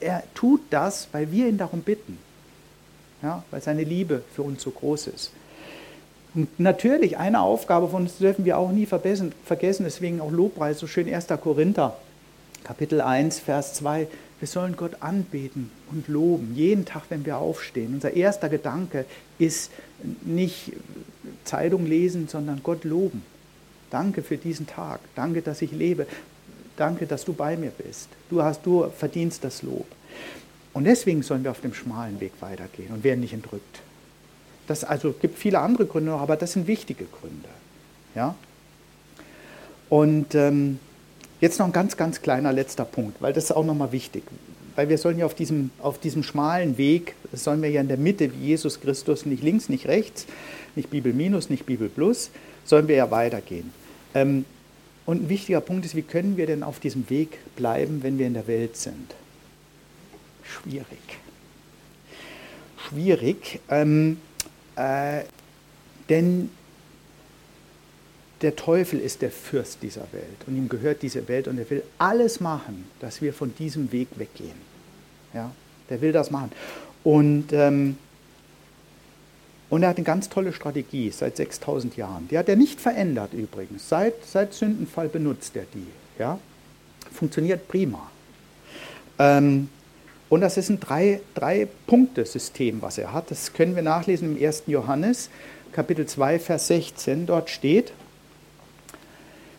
Er 0.00 0.24
tut 0.34 0.60
das, 0.68 1.08
weil 1.12 1.32
wir 1.32 1.48
ihn 1.48 1.56
darum 1.56 1.80
bitten. 1.80 2.18
Ja? 3.22 3.44
Weil 3.50 3.62
seine 3.62 3.84
Liebe 3.84 4.22
für 4.34 4.42
uns 4.42 4.62
so 4.62 4.70
groß 4.70 5.08
ist. 5.08 5.32
Und 6.34 6.60
natürlich, 6.60 7.18
eine 7.18 7.40
Aufgabe 7.40 7.88
von 7.88 8.02
uns 8.02 8.18
dürfen 8.18 8.44
wir 8.44 8.58
auch 8.58 8.70
nie 8.70 8.86
vergessen, 8.86 9.32
deswegen 9.48 10.20
auch 10.20 10.30
Lobpreis, 10.30 10.78
so 10.78 10.86
schön 10.86 11.12
1. 11.12 11.26
Korinther, 11.42 11.96
Kapitel 12.62 13.00
1, 13.00 13.40
Vers 13.40 13.74
2. 13.74 14.06
Wir 14.38 14.48
sollen 14.48 14.76
Gott 14.76 15.02
anbeten 15.02 15.70
und 15.90 16.08
loben, 16.08 16.52
jeden 16.54 16.84
Tag, 16.84 17.02
wenn 17.08 17.26
wir 17.26 17.38
aufstehen. 17.38 17.94
Unser 17.94 18.14
erster 18.14 18.48
Gedanke 18.48 19.04
ist 19.38 19.70
nicht 20.22 20.72
Zeitung 21.44 21.86
lesen, 21.86 22.28
sondern 22.28 22.62
Gott 22.62 22.84
loben. 22.84 23.22
Danke 23.90 24.22
für 24.22 24.36
diesen 24.36 24.66
Tag. 24.66 25.00
Danke, 25.14 25.42
dass 25.42 25.62
ich 25.62 25.72
lebe. 25.72 26.06
Danke, 26.76 27.06
dass 27.06 27.24
du 27.24 27.32
bei 27.32 27.56
mir 27.56 27.70
bist. 27.70 28.08
Du 28.30 28.42
hast, 28.42 28.64
du 28.64 28.88
verdienst 28.96 29.44
das 29.44 29.62
Lob. 29.62 29.86
Und 30.72 30.84
deswegen 30.84 31.22
sollen 31.22 31.42
wir 31.42 31.50
auf 31.50 31.60
dem 31.60 31.74
schmalen 31.74 32.20
Weg 32.20 32.32
weitergehen 32.40 32.90
und 32.92 33.02
werden 33.04 33.20
nicht 33.20 33.32
entrückt. 33.32 33.80
Das 34.66 34.84
also 34.84 35.12
gibt 35.12 35.38
viele 35.38 35.58
andere 35.58 35.86
Gründe, 35.86 36.12
aber 36.12 36.36
das 36.36 36.52
sind 36.52 36.66
wichtige 36.66 37.04
Gründe. 37.06 37.48
Ja? 38.14 38.34
Und 39.88 40.34
ähm, 40.34 40.78
Jetzt 41.40 41.58
noch 41.58 41.66
ein 41.66 41.72
ganz, 41.72 41.96
ganz 41.96 42.20
kleiner 42.20 42.52
letzter 42.52 42.84
Punkt, 42.84 43.22
weil 43.22 43.32
das 43.32 43.44
ist 43.44 43.52
auch 43.52 43.64
nochmal 43.64 43.92
wichtig. 43.92 44.24
Weil 44.76 44.88
wir 44.88 44.98
sollen 44.98 45.18
ja 45.18 45.26
auf 45.26 45.34
diesem, 45.34 45.70
auf 45.80 45.98
diesem 45.98 46.22
schmalen 46.22 46.76
Weg, 46.76 47.14
sollen 47.32 47.62
wir 47.62 47.70
ja 47.70 47.80
in 47.80 47.88
der 47.88 47.96
Mitte 47.96 48.30
wie 48.32 48.48
Jesus 48.48 48.80
Christus, 48.80 49.24
nicht 49.24 49.42
links, 49.42 49.68
nicht 49.68 49.88
rechts, 49.88 50.26
nicht 50.76 50.90
Bibel 50.90 51.12
minus, 51.12 51.48
nicht 51.48 51.64
Bibel 51.64 51.88
plus, 51.88 52.30
sollen 52.64 52.88
wir 52.88 52.96
ja 52.96 53.10
weitergehen. 53.10 53.72
Ähm, 54.14 54.44
und 55.06 55.24
ein 55.24 55.28
wichtiger 55.28 55.62
Punkt 55.62 55.86
ist, 55.86 55.96
wie 55.96 56.02
können 56.02 56.36
wir 56.36 56.46
denn 56.46 56.62
auf 56.62 56.78
diesem 56.78 57.08
Weg 57.08 57.38
bleiben, 57.56 58.02
wenn 58.02 58.18
wir 58.18 58.26
in 58.26 58.34
der 58.34 58.46
Welt 58.46 58.76
sind? 58.76 59.14
Schwierig. 60.50 61.18
Schwierig, 62.88 63.60
ähm, 63.68 64.18
äh, 64.76 65.22
denn 66.08 66.50
der 68.42 68.56
Teufel 68.56 68.98
ist 69.00 69.22
der 69.22 69.30
Fürst 69.30 69.82
dieser 69.82 70.06
Welt 70.12 70.46
und 70.46 70.56
ihm 70.56 70.68
gehört 70.68 71.02
diese 71.02 71.28
Welt 71.28 71.46
und 71.46 71.58
er 71.58 71.68
will 71.68 71.82
alles 71.98 72.40
machen, 72.40 72.86
dass 73.00 73.20
wir 73.20 73.34
von 73.34 73.54
diesem 73.54 73.92
Weg 73.92 74.08
weggehen. 74.16 74.70
Ja, 75.34 75.52
der 75.88 76.00
will 76.00 76.12
das 76.12 76.30
machen. 76.30 76.50
Und, 77.04 77.52
ähm, 77.52 77.96
und 79.68 79.82
er 79.82 79.90
hat 79.90 79.98
eine 79.98 80.04
ganz 80.04 80.28
tolle 80.28 80.52
Strategie 80.52 81.10
seit 81.10 81.36
6000 81.36 81.96
Jahren. 81.96 82.28
Die 82.28 82.38
hat 82.38 82.48
er 82.48 82.56
nicht 82.56 82.80
verändert 82.80 83.32
übrigens. 83.34 83.88
Seit, 83.88 84.24
seit 84.24 84.54
Sündenfall 84.54 85.08
benutzt 85.08 85.54
er 85.56 85.66
die. 85.74 85.86
Ja? 86.18 86.38
Funktioniert 87.12 87.68
prima. 87.68 88.10
Ähm, 89.18 89.68
und 90.30 90.40
das 90.40 90.56
ist 90.56 90.70
ein 90.70 90.80
Drei-Punkte-System, 90.80 92.80
drei 92.80 92.86
was 92.86 92.96
er 92.96 93.12
hat. 93.12 93.30
Das 93.30 93.52
können 93.52 93.74
wir 93.74 93.82
nachlesen 93.82 94.36
im 94.36 94.42
1. 94.42 94.64
Johannes, 94.68 95.28
Kapitel 95.72 96.06
2, 96.06 96.38
Vers 96.38 96.68
16. 96.68 97.26
Dort 97.26 97.50
steht, 97.50 97.92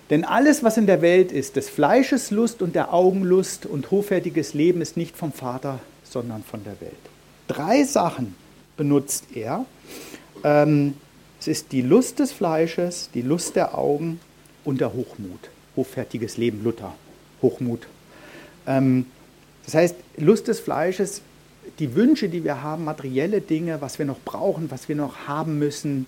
denn 0.09 0.25
alles, 0.25 0.63
was 0.63 0.77
in 0.77 0.87
der 0.87 1.01
Welt 1.01 1.31
ist, 1.31 1.57
des 1.57 1.69
Fleisches 1.69 2.31
Lust 2.31 2.61
und 2.61 2.73
der 2.73 2.93
Augenlust 2.93 3.65
und 3.65 3.91
hochwertiges 3.91 4.53
Leben, 4.53 4.81
ist 4.81 4.97
nicht 4.97 5.15
vom 5.15 5.31
Vater, 5.31 5.79
sondern 6.03 6.43
von 6.43 6.63
der 6.63 6.79
Welt. 6.81 6.93
Drei 7.47 7.83
Sachen 7.83 8.35
benutzt 8.77 9.25
er. 9.35 9.65
Ähm, 10.43 10.95
es 11.39 11.47
ist 11.47 11.71
die 11.71 11.81
Lust 11.81 12.19
des 12.19 12.31
Fleisches, 12.31 13.09
die 13.13 13.21
Lust 13.21 13.55
der 13.55 13.77
Augen 13.77 14.19
und 14.63 14.79
der 14.79 14.93
Hochmut. 14.93 15.49
Hochfertiges 15.75 16.37
Leben, 16.37 16.63
Luther. 16.63 16.93
Hochmut. 17.41 17.87
Das 19.65 19.75
heißt, 19.75 19.95
Lust 20.17 20.47
des 20.47 20.59
Fleisches, 20.59 21.21
die 21.79 21.95
Wünsche, 21.95 22.29
die 22.29 22.43
wir 22.43 22.61
haben, 22.61 22.83
materielle 22.83 23.41
Dinge, 23.41 23.81
was 23.81 23.99
wir 23.99 24.05
noch 24.05 24.19
brauchen, 24.23 24.71
was 24.71 24.89
wir 24.89 24.95
noch 24.95 25.27
haben 25.27 25.59
müssen, 25.59 26.07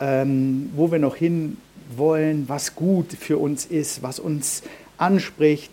ähm, 0.00 0.70
wo 0.74 0.90
wir 0.90 0.98
noch 0.98 1.16
hin 1.16 1.58
wollen, 1.96 2.48
was 2.48 2.74
gut 2.74 3.12
für 3.12 3.38
uns 3.38 3.66
ist, 3.66 4.02
was 4.02 4.18
uns 4.18 4.62
anspricht. 4.98 5.72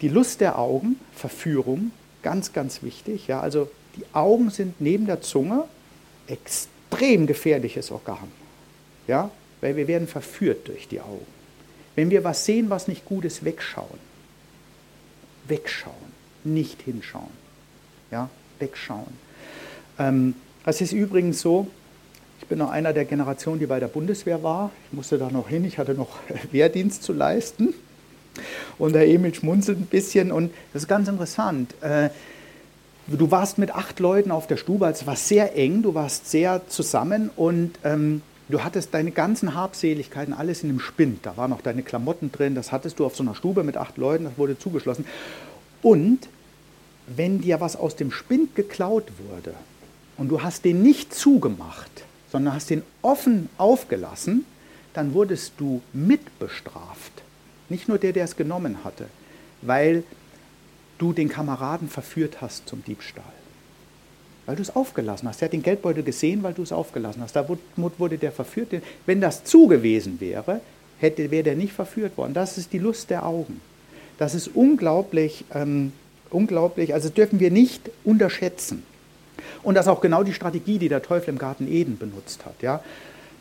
Die 0.00 0.08
Lust 0.08 0.40
der 0.40 0.58
Augen, 0.58 0.96
Verführung, 1.14 1.92
ganz, 2.22 2.52
ganz 2.52 2.82
wichtig. 2.82 3.26
Ja, 3.26 3.40
also 3.40 3.70
die 3.96 4.04
Augen 4.12 4.50
sind 4.50 4.80
neben 4.80 5.06
der 5.06 5.20
Zunge 5.20 5.64
extrem 6.26 7.26
gefährliches 7.26 7.90
Organ. 7.90 8.28
Ja, 9.06 9.30
weil 9.60 9.76
wir 9.76 9.88
werden 9.88 10.08
verführt 10.08 10.68
durch 10.68 10.88
die 10.88 11.00
Augen. 11.00 11.26
Wenn 11.94 12.10
wir 12.10 12.24
was 12.24 12.44
sehen, 12.44 12.70
was 12.70 12.88
nicht 12.88 13.04
gut 13.04 13.24
ist, 13.24 13.44
wegschauen. 13.44 13.98
Wegschauen, 15.46 15.94
nicht 16.44 16.82
hinschauen. 16.82 17.30
Ja, 18.10 18.28
wegschauen. 18.58 19.12
Ähm, 19.98 20.34
es 20.64 20.80
ist 20.80 20.92
übrigens 20.92 21.40
so, 21.40 21.66
ich 22.40 22.46
bin 22.46 22.58
noch 22.58 22.70
einer 22.70 22.92
der 22.92 23.04
Generationen, 23.04 23.58
die 23.60 23.66
bei 23.66 23.80
der 23.80 23.88
Bundeswehr 23.88 24.42
war. 24.42 24.70
Ich 24.90 24.96
musste 24.96 25.18
da 25.18 25.30
noch 25.30 25.48
hin, 25.48 25.64
ich 25.64 25.78
hatte 25.78 25.94
noch 25.94 26.18
Wehrdienst 26.50 27.02
zu 27.02 27.12
leisten. 27.12 27.74
Und 28.78 28.94
der 28.94 29.06
Emil 29.06 29.34
schmunzelt 29.34 29.78
ein 29.78 29.86
bisschen 29.86 30.32
und 30.32 30.52
das 30.72 30.82
ist 30.82 30.88
ganz 30.88 31.08
interessant. 31.08 31.74
Äh, 31.82 32.10
du 33.06 33.30
warst 33.30 33.58
mit 33.58 33.74
acht 33.74 34.00
Leuten 34.00 34.30
auf 34.30 34.46
der 34.46 34.56
Stube, 34.56 34.86
also 34.86 35.02
es 35.02 35.06
war 35.06 35.16
sehr 35.16 35.56
eng, 35.56 35.82
du 35.82 35.94
warst 35.94 36.30
sehr 36.30 36.62
zusammen 36.68 37.30
und 37.36 37.72
ähm, 37.84 38.22
du 38.48 38.64
hattest 38.64 38.94
deine 38.94 39.10
ganzen 39.10 39.54
Habseligkeiten 39.54 40.32
alles 40.32 40.62
in 40.62 40.70
einem 40.70 40.80
Spind. 40.80 41.26
Da 41.26 41.36
waren 41.36 41.50
noch 41.50 41.60
deine 41.60 41.82
Klamotten 41.82 42.32
drin, 42.32 42.54
das 42.54 42.72
hattest 42.72 42.98
du 42.98 43.06
auf 43.06 43.14
so 43.14 43.22
einer 43.22 43.34
Stube 43.34 43.64
mit 43.64 43.76
acht 43.76 43.98
Leuten, 43.98 44.24
das 44.24 44.38
wurde 44.38 44.58
zugeschlossen. 44.58 45.04
Und 45.82 46.28
wenn 47.06 47.40
dir 47.40 47.60
was 47.60 47.76
aus 47.76 47.96
dem 47.96 48.12
Spind 48.12 48.54
geklaut 48.54 49.08
wurde 49.28 49.54
und 50.16 50.28
du 50.28 50.42
hast 50.42 50.64
den 50.64 50.82
nicht 50.82 51.12
zugemacht, 51.14 52.04
sondern 52.30 52.54
hast 52.54 52.70
den 52.70 52.82
offen 53.02 53.48
aufgelassen, 53.58 54.46
dann 54.94 55.14
wurdest 55.14 55.54
du 55.58 55.82
mitbestraft. 55.92 57.12
Nicht 57.68 57.88
nur 57.88 57.98
der, 57.98 58.12
der 58.12 58.24
es 58.24 58.36
genommen 58.36 58.84
hatte, 58.84 59.06
weil 59.62 60.04
du 60.98 61.12
den 61.12 61.28
Kameraden 61.28 61.88
verführt 61.88 62.40
hast 62.40 62.68
zum 62.68 62.84
Diebstahl. 62.84 63.24
Weil 64.46 64.56
du 64.56 64.62
es 64.62 64.74
aufgelassen 64.74 65.28
hast. 65.28 65.40
Er 65.40 65.46
hat 65.46 65.52
den 65.52 65.62
Geldbeutel 65.62 66.02
gesehen, 66.02 66.42
weil 66.42 66.52
du 66.52 66.62
es 66.62 66.72
aufgelassen 66.72 67.22
hast. 67.22 67.34
Da 67.34 67.48
wurde 67.76 68.18
der 68.18 68.32
verführt. 68.32 68.68
Wenn 69.06 69.20
das 69.20 69.44
zu 69.44 69.66
gewesen 69.66 70.20
wäre, 70.20 70.60
wäre 71.00 71.42
der 71.42 71.54
nicht 71.54 71.72
verführt 71.72 72.16
worden. 72.16 72.34
Das 72.34 72.58
ist 72.58 72.72
die 72.72 72.78
Lust 72.78 73.10
der 73.10 73.24
Augen. 73.24 73.60
Das 74.22 74.36
ist 74.36 74.54
unglaublich, 74.54 75.44
ähm, 75.52 75.90
unglaublich. 76.30 76.94
Also 76.94 77.08
dürfen 77.08 77.40
wir 77.40 77.50
nicht 77.50 77.90
unterschätzen. 78.04 78.84
Und 79.64 79.74
das 79.74 79.86
ist 79.86 79.90
auch 79.90 80.00
genau 80.00 80.22
die 80.22 80.32
Strategie, 80.32 80.78
die 80.78 80.88
der 80.88 81.02
Teufel 81.02 81.30
im 81.30 81.38
Garten 81.38 81.66
Eden 81.66 81.98
benutzt 81.98 82.46
hat. 82.46 82.54
Ja? 82.62 82.84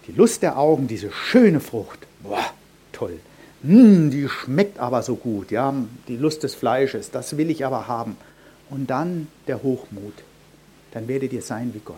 Die 0.08 0.12
Lust 0.12 0.41
der 0.41 0.58
Augen, 0.58 0.88
diese 0.88 1.12
schöne 1.12 1.60
Frucht, 1.60 2.00
boah, 2.24 2.44
toll. 2.94 3.20
Hm, 3.62 4.10
die 4.10 4.28
schmeckt 4.28 4.80
aber 4.80 5.04
so 5.04 5.17
gut, 5.17 5.52
ja, 5.52 5.72
die 6.08 6.17
Lust 6.17 6.41
des 6.41 6.56
Fleisches, 6.56 7.12
das 7.12 7.38
will 7.38 7.52
ich 7.52 7.63
aber 7.63 7.88
haben. 7.88 8.17
Und 8.72 8.89
dann 8.89 9.28
der 9.46 9.62
Hochmut, 9.62 10.15
dann 10.94 11.08
werdet 11.08 11.32
ihr 11.32 11.44
sein 11.44 11.76
wie 11.76 11.82
Gott. 11.86 11.98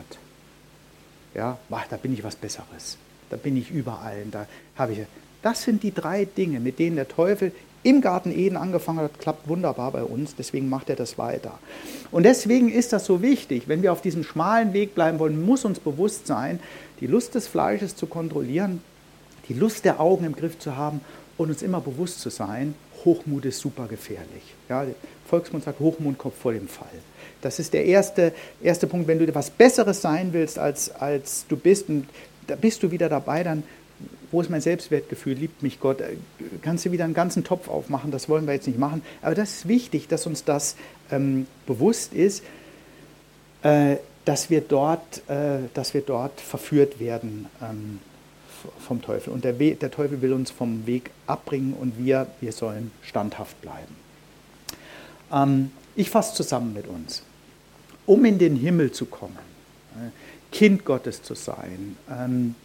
Ja, 1.34 1.58
boah, 1.70 1.86
da 1.90 1.96
bin 1.96 2.14
ich 2.14 2.22
was 2.26 2.36
Besseres. 2.36 2.98
Da 3.30 3.38
bin 3.38 3.56
ich 3.56 3.72
überall. 3.72 4.26
Da 4.30 4.46
habe 4.76 4.92
ich. 4.92 5.00
Das 5.42 5.64
sind 5.64 5.84
die 5.84 5.94
drei 5.94 6.26
Dinge, 6.26 6.60
mit 6.60 6.80
denen 6.80 6.98
der 6.98 7.08
Teufel 7.08 7.54
im 7.84 8.02
Garten 8.02 8.32
Eden 8.32 8.58
angefangen 8.58 9.00
hat, 9.00 9.20
klappt 9.20 9.48
wunderbar 9.48 9.92
bei 9.92 10.04
uns, 10.04 10.36
deswegen 10.36 10.70
macht 10.70 10.90
er 10.90 10.96
das 10.96 11.18
weiter. 11.18 11.60
Und 12.12 12.24
deswegen 12.24 12.70
ist 12.70 12.94
das 12.94 13.06
so 13.06 13.22
wichtig, 13.22 13.68
wenn 13.68 13.82
wir 13.82 13.92
auf 13.92 14.02
diesem 14.02 14.24
schmalen 14.24 14.74
Weg 14.74 14.96
bleiben 14.96 15.20
wollen, 15.20 15.46
muss 15.46 15.66
uns 15.66 15.80
bewusst 15.80 16.28
sein, 16.28 16.60
die 17.00 17.08
Lust 17.08 17.36
des 17.36 17.48
Fleisches 17.48 17.96
zu 17.96 18.08
kontrollieren, 18.08 18.82
die 19.50 19.54
Lust 19.54 19.86
der 19.86 20.00
Augen 20.00 20.26
im 20.26 20.36
Griff 20.36 20.58
zu 20.60 20.78
haben 20.78 21.02
und 21.38 21.50
uns 21.50 21.62
immer 21.62 21.82
bewusst 21.82 22.22
zu 22.22 22.30
sein, 22.30 22.76
Hochmut 23.04 23.46
ist 23.46 23.60
super 23.60 23.88
gefährlich. 23.88 24.56
Ja, 24.70 24.86
Volksmund 25.28 25.64
sagt, 25.64 25.80
Hochmut 25.80 26.18
kommt 26.18 26.36
vor 26.36 26.54
dem 26.54 26.68
Fall. 26.68 26.88
Das 27.42 27.60
ist 27.60 27.74
der 27.74 27.86
erste, 27.86 28.32
erste 28.62 28.88
Punkt, 28.88 29.08
wenn 29.08 29.20
du 29.20 29.26
etwas 29.26 29.50
Besseres 29.50 30.02
sein 30.02 30.32
willst, 30.32 30.58
als, 30.58 30.90
als 30.92 31.46
du 31.50 31.58
bist, 31.58 31.90
und 31.90 32.08
da 32.48 32.56
bist 32.56 32.84
du 32.84 32.92
wieder 32.92 33.10
dabei, 33.10 33.44
dann 33.44 33.64
wo 34.34 34.42
ist 34.42 34.50
mein 34.50 34.60
Selbstwertgefühl, 34.60 35.36
liebt 35.36 35.64
mich 35.64 35.80
Gott, 35.80 36.02
äh, 36.02 36.18
kannst 36.62 36.84
du 36.86 36.92
wieder 36.92 37.06
einen 37.06 37.14
ganzen 37.14 37.46
Topf 37.46 37.70
aufmachen, 37.70 38.12
das 38.12 38.28
wollen 38.28 38.46
wir 38.46 38.54
jetzt 38.54 38.68
nicht 38.68 38.80
machen. 38.80 39.02
Aber 39.22 39.36
das 39.36 39.52
ist 39.52 39.68
wichtig, 39.70 40.10
dass 40.10 40.28
uns 40.28 40.44
das 40.44 40.76
ähm, 41.10 41.48
bewusst 41.66 42.14
ist. 42.14 42.44
Äh, 43.62 43.98
dass 44.26 44.50
wir 44.50 44.62
dort, 44.62 45.28
äh, 45.30 45.60
dass 45.74 45.94
wir 45.94 46.02
dort 46.02 46.40
verführt 46.40 47.00
werden 47.00 47.48
ähm, 47.62 48.00
vom 48.80 49.02
Teufel. 49.02 49.34
Und 49.34 49.44
der, 49.44 49.54
der 49.54 49.92
Teufel 49.92 50.22
will 50.22 50.34
uns 50.34 50.52
vom 50.52 50.86
Weg 50.86 51.12
abbringen 51.28 51.74
und 51.74 51.98
wir, 51.98 52.28
wir 52.40 52.52
sollen 52.52 52.92
standhaft 53.02 53.60
bleiben. 53.62 53.96
Ähm, 55.32 55.72
ich 55.96 56.10
fasse 56.10 56.36
zusammen 56.36 56.74
mit 56.74 56.88
uns. 56.88 57.24
Um 58.06 58.26
in 58.26 58.38
den 58.38 58.56
Himmel 58.56 58.92
zu 58.92 59.06
kommen, 59.06 59.38
äh, 59.96 60.10
Kind 60.56 60.86
Gottes 60.86 61.22
zu 61.22 61.36
sein, 61.36 61.98
ähm, 62.10 62.56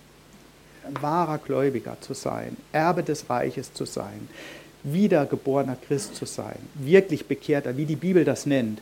wahrer 1.01 1.39
Gläubiger 1.39 1.97
zu 2.01 2.14
sein, 2.14 2.57
Erbe 2.72 3.03
des 3.03 3.28
Reiches 3.28 3.72
zu 3.72 3.84
sein, 3.84 4.28
wiedergeborener 4.84 5.76
Christ 5.76 6.16
zu 6.16 6.24
sein, 6.24 6.59
wirklich 6.74 7.26
bekehrter, 7.26 7.76
wie 7.76 7.86
die 7.86 7.97
Bibel 7.97 8.24
das 8.24 8.47
nennt, 8.47 8.80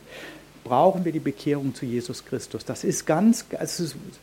brauchen 0.63 1.05
wir 1.05 1.11
die 1.11 1.19
Bekehrung 1.19 1.73
zu 1.73 1.85
Jesus 1.85 2.25
Christus. 2.25 2.65
Das 2.65 2.83
ist 2.83 3.05
ganz, 3.05 3.45
das, 3.49 3.79
ist 3.79 3.93
das 3.93 4.19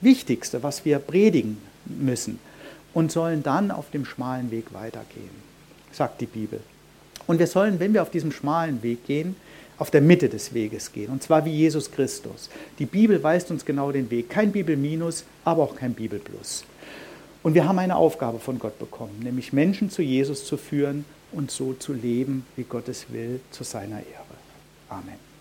Wichtigste, 0.00 0.62
was 0.62 0.84
wir 0.84 0.98
predigen 0.98 1.58
müssen 1.84 2.38
und 2.94 3.12
sollen 3.12 3.42
dann 3.42 3.70
auf 3.70 3.90
dem 3.90 4.04
schmalen 4.04 4.50
Weg 4.50 4.72
weitergehen, 4.72 5.30
sagt 5.92 6.20
die 6.20 6.26
Bibel. 6.26 6.60
Und 7.26 7.38
wir 7.38 7.46
sollen, 7.46 7.80
wenn 7.80 7.94
wir 7.94 8.02
auf 8.02 8.10
diesem 8.10 8.32
schmalen 8.32 8.82
Weg 8.82 9.06
gehen, 9.06 9.36
auf 9.78 9.90
der 9.90 10.00
Mitte 10.00 10.28
des 10.28 10.54
Weges 10.54 10.92
gehen, 10.92 11.10
und 11.10 11.22
zwar 11.22 11.44
wie 11.44 11.50
Jesus 11.50 11.90
Christus. 11.90 12.50
Die 12.78 12.86
Bibel 12.86 13.22
weist 13.22 13.50
uns 13.50 13.64
genau 13.64 13.90
den 13.90 14.10
Weg. 14.10 14.30
Kein 14.30 14.52
Bibelminus, 14.52 15.24
aber 15.44 15.62
auch 15.62 15.74
kein 15.74 15.94
Bibelplus. 15.94 16.64
Und 17.42 17.54
wir 17.54 17.66
haben 17.66 17.78
eine 17.78 17.96
Aufgabe 17.96 18.38
von 18.38 18.58
Gott 18.58 18.78
bekommen, 18.78 19.18
nämlich 19.22 19.52
Menschen 19.52 19.90
zu 19.90 20.02
Jesus 20.02 20.44
zu 20.44 20.56
führen 20.56 21.04
und 21.32 21.50
so 21.50 21.72
zu 21.72 21.92
leben, 21.92 22.46
wie 22.56 22.64
Gott 22.64 22.88
es 22.88 23.12
will, 23.12 23.40
zu 23.50 23.64
seiner 23.64 23.98
Ehre. 23.98 24.22
Amen. 24.88 25.31